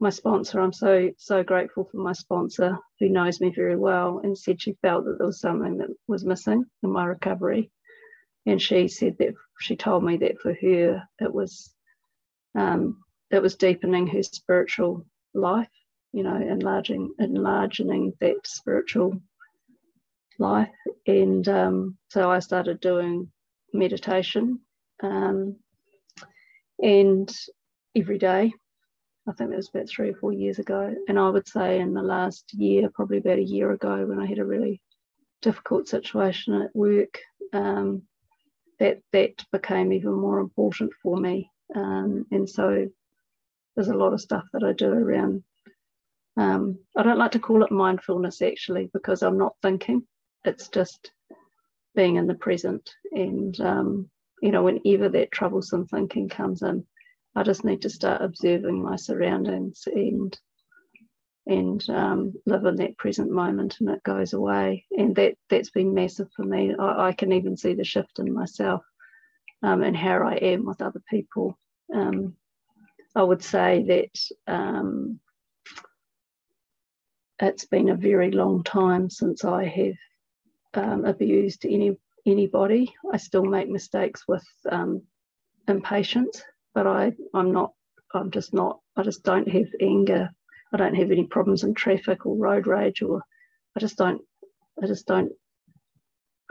my 0.00 0.10
sponsor, 0.10 0.60
I'm 0.60 0.72
so, 0.72 1.10
so 1.16 1.44
grateful 1.44 1.88
for 1.90 1.98
my 1.98 2.12
sponsor 2.12 2.76
who 2.98 3.08
knows 3.08 3.40
me 3.40 3.52
very 3.54 3.76
well 3.76 4.20
and 4.24 4.36
said 4.36 4.60
she 4.60 4.76
felt 4.82 5.04
that 5.04 5.18
there 5.18 5.26
was 5.28 5.40
something 5.40 5.78
that 5.78 5.90
was 6.08 6.24
missing 6.24 6.64
in 6.82 6.90
my 6.90 7.04
recovery 7.04 7.70
and 8.46 8.60
she 8.60 8.88
said 8.88 9.16
that 9.18 9.34
she 9.60 9.76
told 9.76 10.04
me 10.04 10.16
that 10.18 10.40
for 10.40 10.54
her 10.54 11.02
it 11.20 11.32
was 11.32 11.74
um, 12.54 12.98
it 13.30 13.40
was 13.40 13.56
deepening 13.56 14.06
her 14.06 14.22
spiritual 14.22 15.06
life 15.34 15.68
you 16.12 16.22
know, 16.22 16.36
enlarging, 16.36 17.12
enlarging 17.18 18.12
that 18.20 18.46
spiritual 18.46 19.20
life. 20.38 20.68
And 21.06 21.46
um, 21.48 21.98
so 22.10 22.30
I 22.30 22.38
started 22.40 22.80
doing 22.80 23.30
meditation 23.72 24.60
um, 25.02 25.56
and 26.78 27.34
every 27.96 28.18
day. 28.18 28.52
I 29.26 29.32
think 29.32 29.50
that 29.50 29.56
was 29.56 29.70
about 29.72 29.88
three 29.88 30.10
or 30.10 30.16
four 30.16 30.32
years 30.32 30.58
ago. 30.58 30.94
And 31.08 31.18
I 31.18 31.30
would 31.30 31.48
say 31.48 31.80
in 31.80 31.94
the 31.94 32.02
last 32.02 32.52
year, 32.52 32.90
probably 32.92 33.18
about 33.18 33.38
a 33.38 33.42
year 33.42 33.70
ago, 33.70 34.04
when 34.04 34.20
I 34.20 34.26
had 34.26 34.38
a 34.38 34.44
really 34.44 34.82
difficult 35.40 35.88
situation 35.88 36.60
at 36.60 36.74
work, 36.74 37.20
um, 37.52 38.02
that 38.82 38.98
that 39.12 39.44
became 39.52 39.92
even 39.92 40.12
more 40.12 40.40
important 40.40 40.90
for 41.02 41.16
me. 41.16 41.48
Um, 41.74 42.26
and 42.32 42.50
so 42.50 42.88
there's 43.76 43.88
a 43.88 43.94
lot 43.94 44.12
of 44.12 44.20
stuff 44.20 44.42
that 44.52 44.64
I 44.64 44.72
do 44.72 44.92
around. 44.92 45.44
Um, 46.36 46.78
I 46.96 47.04
don't 47.04 47.18
like 47.18 47.30
to 47.32 47.38
call 47.38 47.62
it 47.62 47.70
mindfulness 47.70 48.42
actually 48.42 48.90
because 48.92 49.22
I'm 49.22 49.38
not 49.38 49.54
thinking. 49.62 50.02
It's 50.44 50.66
just 50.68 51.12
being 51.94 52.16
in 52.16 52.26
the 52.26 52.34
present. 52.34 52.90
And 53.12 53.58
um, 53.60 54.10
you 54.42 54.50
know, 54.50 54.64
whenever 54.64 55.08
that 55.10 55.30
troublesome 55.30 55.86
thinking 55.86 56.28
comes 56.28 56.62
in, 56.62 56.84
I 57.36 57.44
just 57.44 57.64
need 57.64 57.82
to 57.82 57.90
start 57.90 58.20
observing 58.20 58.82
my 58.82 58.96
surroundings 58.96 59.84
and 59.86 60.36
and 61.46 61.88
um, 61.90 62.34
live 62.46 62.64
in 62.64 62.76
that 62.76 62.96
present 62.96 63.30
moment 63.30 63.76
and 63.80 63.90
it 63.90 64.02
goes 64.02 64.32
away. 64.32 64.86
And 64.96 65.14
that 65.16 65.34
that's 65.50 65.70
been 65.70 65.94
massive 65.94 66.28
for 66.36 66.44
me. 66.44 66.74
I, 66.78 67.08
I 67.08 67.12
can 67.12 67.32
even 67.32 67.56
see 67.56 67.74
the 67.74 67.84
shift 67.84 68.18
in 68.18 68.32
myself 68.32 68.82
um, 69.62 69.82
and 69.82 69.96
how 69.96 70.22
I 70.26 70.34
am 70.34 70.64
with 70.66 70.80
other 70.80 71.02
people. 71.10 71.58
Um, 71.94 72.36
I 73.14 73.22
would 73.22 73.42
say 73.42 73.82
that 73.82 74.52
um, 74.52 75.20
it's 77.40 77.66
been 77.66 77.90
a 77.90 77.96
very 77.96 78.30
long 78.30 78.62
time 78.62 79.10
since 79.10 79.44
I 79.44 79.64
have 79.66 80.84
um, 80.84 81.04
abused 81.04 81.64
any 81.66 81.98
anybody. 82.24 82.94
I 83.12 83.16
still 83.16 83.44
make 83.44 83.68
mistakes 83.68 84.22
with 84.28 84.46
um, 84.70 85.02
impatience 85.68 86.42
but 86.74 86.86
I 86.86 87.12
I'm 87.34 87.52
not 87.52 87.72
I'm 88.14 88.30
just 88.30 88.52
not 88.54 88.80
I 88.96 89.02
just 89.02 89.22
don't 89.22 89.48
have 89.48 89.68
anger 89.80 90.30
I 90.72 90.76
don't 90.78 90.94
have 90.94 91.10
any 91.10 91.26
problems 91.26 91.64
in 91.64 91.74
traffic 91.74 92.26
or 92.26 92.36
road 92.36 92.66
rage 92.66 93.02
or 93.02 93.22
I 93.76 93.80
just 93.80 93.96
don't 93.96 94.22
I 94.82 94.86
just 94.86 95.06
don't 95.06 95.32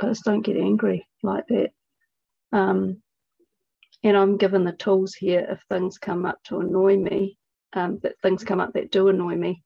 I 0.02 0.08
just 0.08 0.24
don't 0.24 0.42
get 0.42 0.58
angry 0.58 1.08
like 1.24 1.46
that. 1.48 1.72
Um, 2.52 3.02
and 4.04 4.18
I'm 4.18 4.38
given 4.38 4.64
the 4.64 4.72
tools 4.72 5.14
here 5.14 5.46
if 5.50 5.62
things 5.70 5.98
come 5.98 6.26
up 6.26 6.40
to 6.46 6.60
annoy 6.60 6.98
me, 6.98 7.38
um, 7.74 8.00
that 8.02 8.20
things 8.22 8.44
come 8.44 8.60
up 8.60 8.74
that 8.74 8.92
do 8.92 9.10
annoy 9.10 9.36
me. 9.36 9.64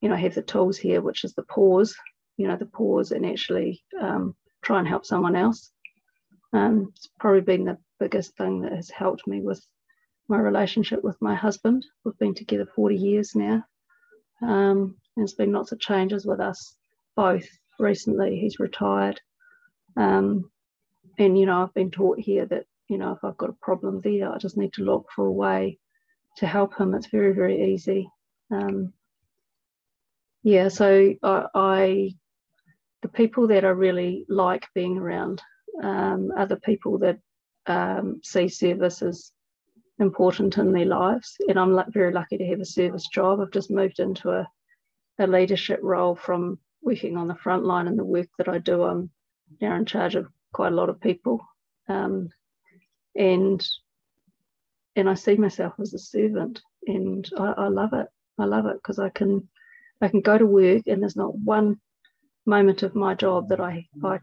You 0.00 0.08
know, 0.10 0.14
I 0.14 0.18
have 0.18 0.34
the 0.34 0.42
tools 0.42 0.76
here, 0.76 1.00
which 1.00 1.24
is 1.24 1.34
the 1.34 1.42
pause, 1.44 1.96
you 2.36 2.46
know, 2.46 2.56
the 2.56 2.66
pause 2.66 3.12
and 3.12 3.24
actually 3.24 3.82
um, 4.00 4.36
try 4.62 4.78
and 4.78 4.86
help 4.86 5.06
someone 5.06 5.34
else. 5.34 5.72
Um, 6.52 6.92
it's 6.94 7.08
probably 7.18 7.40
been 7.40 7.64
the 7.64 7.78
biggest 7.98 8.36
thing 8.36 8.60
that 8.60 8.72
has 8.72 8.90
helped 8.90 9.26
me 9.26 9.40
with 9.40 9.64
my 10.28 10.38
relationship 10.38 11.02
with 11.02 11.16
my 11.20 11.34
husband. 11.34 11.84
We've 12.04 12.18
been 12.18 12.34
together 12.34 12.66
40 12.76 12.94
years 12.94 13.34
now. 13.34 13.64
Um, 14.42 14.96
there's 15.16 15.34
been 15.34 15.52
lots 15.52 15.72
of 15.72 15.80
changes 15.80 16.24
with 16.24 16.40
us 16.40 16.76
both 17.16 17.46
recently. 17.78 18.38
He's 18.38 18.60
retired. 18.60 19.20
Um, 19.96 20.50
and, 21.18 21.38
you 21.38 21.46
know, 21.46 21.62
I've 21.62 21.74
been 21.74 21.90
taught 21.90 22.20
here 22.20 22.46
that, 22.46 22.66
you 22.88 22.98
know, 22.98 23.12
if 23.12 23.24
I've 23.24 23.36
got 23.36 23.50
a 23.50 23.56
problem 23.60 24.00
there, 24.02 24.32
I 24.32 24.38
just 24.38 24.56
need 24.56 24.72
to 24.74 24.84
look 24.84 25.08
for 25.14 25.26
a 25.26 25.32
way 25.32 25.78
to 26.36 26.46
help 26.46 26.78
him. 26.78 26.94
It's 26.94 27.08
very, 27.08 27.32
very 27.34 27.72
easy. 27.72 28.08
Um, 28.50 28.92
yeah, 30.42 30.68
so 30.68 31.14
I, 31.22 31.44
I, 31.54 32.10
the 33.02 33.08
people 33.08 33.48
that 33.48 33.64
I 33.64 33.70
really 33.70 34.24
like 34.28 34.66
being 34.74 34.96
around 34.96 35.42
um, 35.82 36.30
are 36.36 36.46
the 36.46 36.56
people 36.56 36.98
that 36.98 37.18
um, 37.66 38.20
see 38.22 38.48
service 38.48 39.02
as 39.02 39.32
important 39.98 40.58
in 40.58 40.72
their 40.72 40.86
lives. 40.86 41.36
And 41.48 41.58
I'm 41.58 41.80
very 41.92 42.12
lucky 42.12 42.38
to 42.38 42.46
have 42.46 42.60
a 42.60 42.64
service 42.64 43.06
job. 43.08 43.40
I've 43.40 43.52
just 43.52 43.70
moved 43.70 43.98
into 43.98 44.30
a, 44.30 44.48
a 45.18 45.26
leadership 45.26 45.80
role 45.82 46.14
from 46.14 46.58
working 46.82 47.16
on 47.16 47.28
the 47.28 47.34
front 47.34 47.64
line 47.64 47.88
and 47.88 47.98
the 47.98 48.04
work 48.04 48.28
that 48.38 48.48
I 48.48 48.58
do. 48.58 48.82
I'm 48.84 49.10
now 49.60 49.76
in 49.76 49.84
charge 49.84 50.14
of 50.14 50.28
quite 50.52 50.72
a 50.72 50.76
lot 50.76 50.88
of 50.88 51.00
people. 51.00 51.40
Um, 51.88 52.28
and 53.16 53.66
and 54.96 55.08
I 55.08 55.14
see 55.14 55.36
myself 55.36 55.74
as 55.80 55.94
a 55.94 55.98
servant 55.98 56.60
and 56.86 57.28
I, 57.38 57.52
I 57.56 57.68
love 57.68 57.92
it. 57.92 58.06
I 58.38 58.44
love 58.44 58.66
it 58.66 58.76
because 58.76 58.98
I 58.98 59.10
can 59.10 59.48
I 60.00 60.08
can 60.08 60.20
go 60.20 60.38
to 60.38 60.46
work 60.46 60.82
and 60.86 61.02
there's 61.02 61.16
not 61.16 61.36
one 61.36 61.80
moment 62.46 62.82
of 62.82 62.94
my 62.94 63.14
job 63.14 63.48
that 63.48 63.60
I, 63.60 63.86
I 64.04 64.18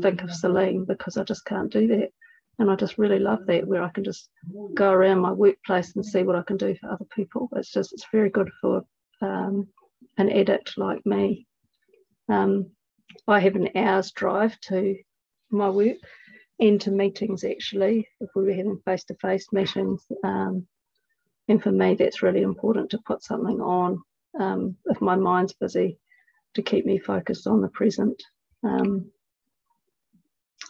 think 0.00 0.22
of 0.22 0.32
Celine 0.32 0.84
because 0.84 1.16
I 1.16 1.24
just 1.24 1.44
can't 1.44 1.72
do 1.72 1.86
that. 1.88 2.10
And 2.58 2.70
I 2.70 2.76
just 2.76 2.98
really 2.98 3.18
love 3.18 3.46
that 3.46 3.66
where 3.66 3.82
I 3.82 3.90
can 3.90 4.04
just 4.04 4.30
go 4.74 4.90
around 4.90 5.20
my 5.20 5.32
workplace 5.32 5.94
and 5.94 6.04
see 6.04 6.22
what 6.22 6.36
I 6.36 6.42
can 6.42 6.56
do 6.56 6.74
for 6.74 6.90
other 6.90 7.04
people. 7.14 7.48
It's 7.54 7.70
just, 7.70 7.92
it's 7.92 8.06
very 8.10 8.30
good 8.30 8.50
for 8.60 8.82
um, 9.20 9.68
an 10.16 10.30
addict 10.30 10.78
like 10.78 11.04
me. 11.04 11.46
Um, 12.28 12.70
I 13.28 13.40
have 13.40 13.56
an 13.56 13.70
hour's 13.76 14.10
drive 14.12 14.58
to 14.62 14.96
my 15.50 15.68
work 15.68 15.98
and 16.58 16.80
to 16.80 16.90
meetings 16.90 17.44
actually, 17.44 18.08
if 18.20 18.30
we 18.34 18.44
were 18.44 18.52
having 18.52 18.80
face 18.84 19.04
to 19.04 19.14
face 19.16 19.46
meetings. 19.52 20.04
Um, 20.24 20.66
and 21.48 21.62
for 21.62 21.70
me, 21.70 21.94
that's 21.94 22.22
really 22.22 22.42
important 22.42 22.90
to 22.90 22.98
put 23.06 23.22
something 23.22 23.60
on 23.60 24.00
um, 24.40 24.76
if 24.86 25.00
my 25.00 25.16
mind's 25.16 25.52
busy 25.52 25.98
to 26.54 26.62
keep 26.62 26.86
me 26.86 26.98
focused 26.98 27.46
on 27.46 27.60
the 27.60 27.68
present. 27.68 28.20
Um, 28.62 29.10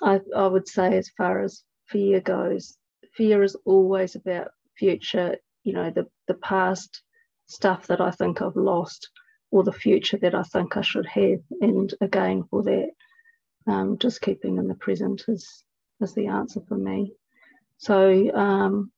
I, 0.03 0.21
I, 0.37 0.47
would 0.47 0.69
say, 0.69 0.97
as 0.97 1.09
far 1.17 1.43
as 1.43 1.63
fear 1.89 2.21
goes. 2.21 2.77
Fear 3.15 3.43
is 3.43 3.57
always 3.65 4.15
about 4.15 4.49
future, 4.77 5.37
you 5.65 5.73
know, 5.73 5.91
the, 5.91 6.07
the 6.29 6.35
past 6.35 7.03
stuff 7.47 7.87
that 7.87 8.01
I 8.01 8.11
think 8.11 8.43
I've 8.43 8.57
lost 8.57 9.11
or 9.51 9.63
the 9.63 9.73
future 9.73 10.19
that 10.19 10.35
I 10.35 10.43
think 10.43 10.77
I 10.77 10.83
should 10.83 11.07
have. 11.07 11.41
And 11.61 11.93
again, 12.01 12.45
for 12.51 12.63
that, 12.65 12.91
um, 13.67 13.99
just 13.99 14.21
keeping 14.21 14.59
in 14.59 14.69
the 14.69 14.75
present 14.75 15.25
is, 15.29 15.65
is 16.01 16.15
the 16.15 16.27
answer 16.27 16.61
for 16.69 16.77
me. 16.77 17.13
So 17.79 18.35
um, 18.35 18.91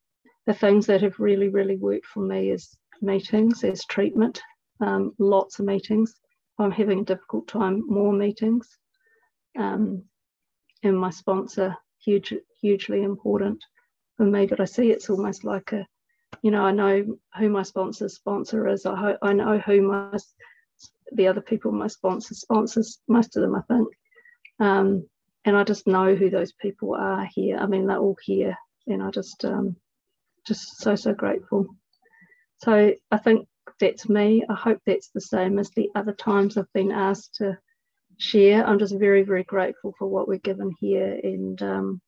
the 0.46 0.54
things 0.54 0.86
that 0.86 1.02
have 1.02 1.18
really, 1.18 1.48
really 1.48 1.76
worked 1.76 2.06
for 2.06 2.20
me 2.20 2.50
is 2.50 2.76
meetings, 3.00 3.64
as 3.64 3.84
treatment, 3.84 4.40
um, 4.80 5.12
lots 5.18 5.58
of 5.58 5.66
meetings. 5.66 6.14
I'm 6.58 6.70
having 6.70 7.00
a 7.00 7.04
difficult 7.04 7.48
time, 7.48 7.82
more 7.86 8.12
meetings. 8.12 8.68
Um, 9.56 10.04
and 10.82 10.98
my 10.98 11.10
sponsor 11.10 11.76
huge, 12.08 12.34
hugely 12.62 13.02
important 13.02 13.62
for 14.16 14.24
me. 14.24 14.46
But 14.46 14.60
I 14.60 14.64
see 14.64 14.90
it's 14.90 15.10
almost 15.10 15.44
like 15.44 15.72
a, 15.72 15.86
you 16.42 16.50
know, 16.50 16.64
I 16.64 16.72
know 16.72 17.04
who 17.38 17.48
my 17.50 17.62
sponsor's 17.62 18.14
sponsor 18.14 18.68
is. 18.68 18.86
I, 18.86 18.96
ho- 18.96 19.18
I 19.22 19.32
know 19.34 19.58
who 19.58 19.82
my 19.82 20.18
the 21.12 21.26
other 21.26 21.40
people 21.40 21.72
my 21.72 21.86
sponsor 21.86 22.34
sponsors, 22.34 23.00
most 23.08 23.36
of 23.36 23.42
them, 23.42 23.54
I 23.54 23.62
think. 23.68 23.88
Um, 24.60 25.08
and 25.44 25.56
I 25.56 25.64
just 25.64 25.86
know 25.86 26.14
who 26.14 26.30
those 26.30 26.52
people 26.52 26.94
are 26.94 27.24
here. 27.34 27.58
I 27.58 27.66
mean, 27.66 27.86
they're 27.86 27.98
all 27.98 28.16
here, 28.22 28.56
and 28.86 29.02
I 29.02 29.10
just, 29.10 29.44
um, 29.44 29.76
just 30.46 30.80
so 30.80 30.94
so 30.96 31.14
grateful. 31.14 31.66
So 32.58 32.92
I 33.10 33.18
think 33.18 33.46
that's 33.80 34.08
me. 34.08 34.44
I 34.48 34.54
hope 34.54 34.80
that's 34.84 35.10
the 35.10 35.20
same 35.20 35.58
as 35.58 35.70
the 35.70 35.90
other 35.94 36.12
times 36.12 36.56
I've 36.56 36.72
been 36.72 36.92
asked 36.92 37.36
to 37.36 37.58
share. 38.18 38.66
I'm 38.66 38.78
just 38.78 38.98
very, 38.98 39.22
very 39.22 39.44
grateful 39.44 39.94
for 39.98 40.08
what 40.08 40.28
we're 40.28 40.38
given 40.38 40.74
here, 40.80 41.18
and 41.22 41.60
um, 41.62 42.00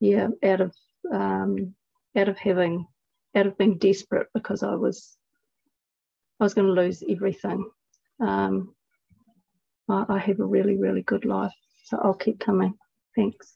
yeah, 0.00 0.28
out 0.42 0.60
of 0.60 0.74
um, 1.12 1.74
out 2.16 2.28
of 2.28 2.38
having, 2.38 2.86
out 3.34 3.46
of 3.46 3.56
being 3.58 3.78
desperate 3.78 4.28
because 4.34 4.62
I 4.62 4.74
was, 4.74 5.16
I 6.40 6.44
was 6.44 6.54
going 6.54 6.66
to 6.66 6.72
lose 6.80 7.02
everything. 7.08 7.68
Um, 8.20 8.74
I, 9.88 10.04
I 10.08 10.18
have 10.18 10.40
a 10.40 10.44
really, 10.44 10.76
really 10.76 11.02
good 11.02 11.24
life, 11.24 11.52
so 11.84 11.98
I'll 12.02 12.14
keep 12.14 12.40
coming. 12.40 12.74
Thanks. 13.16 13.46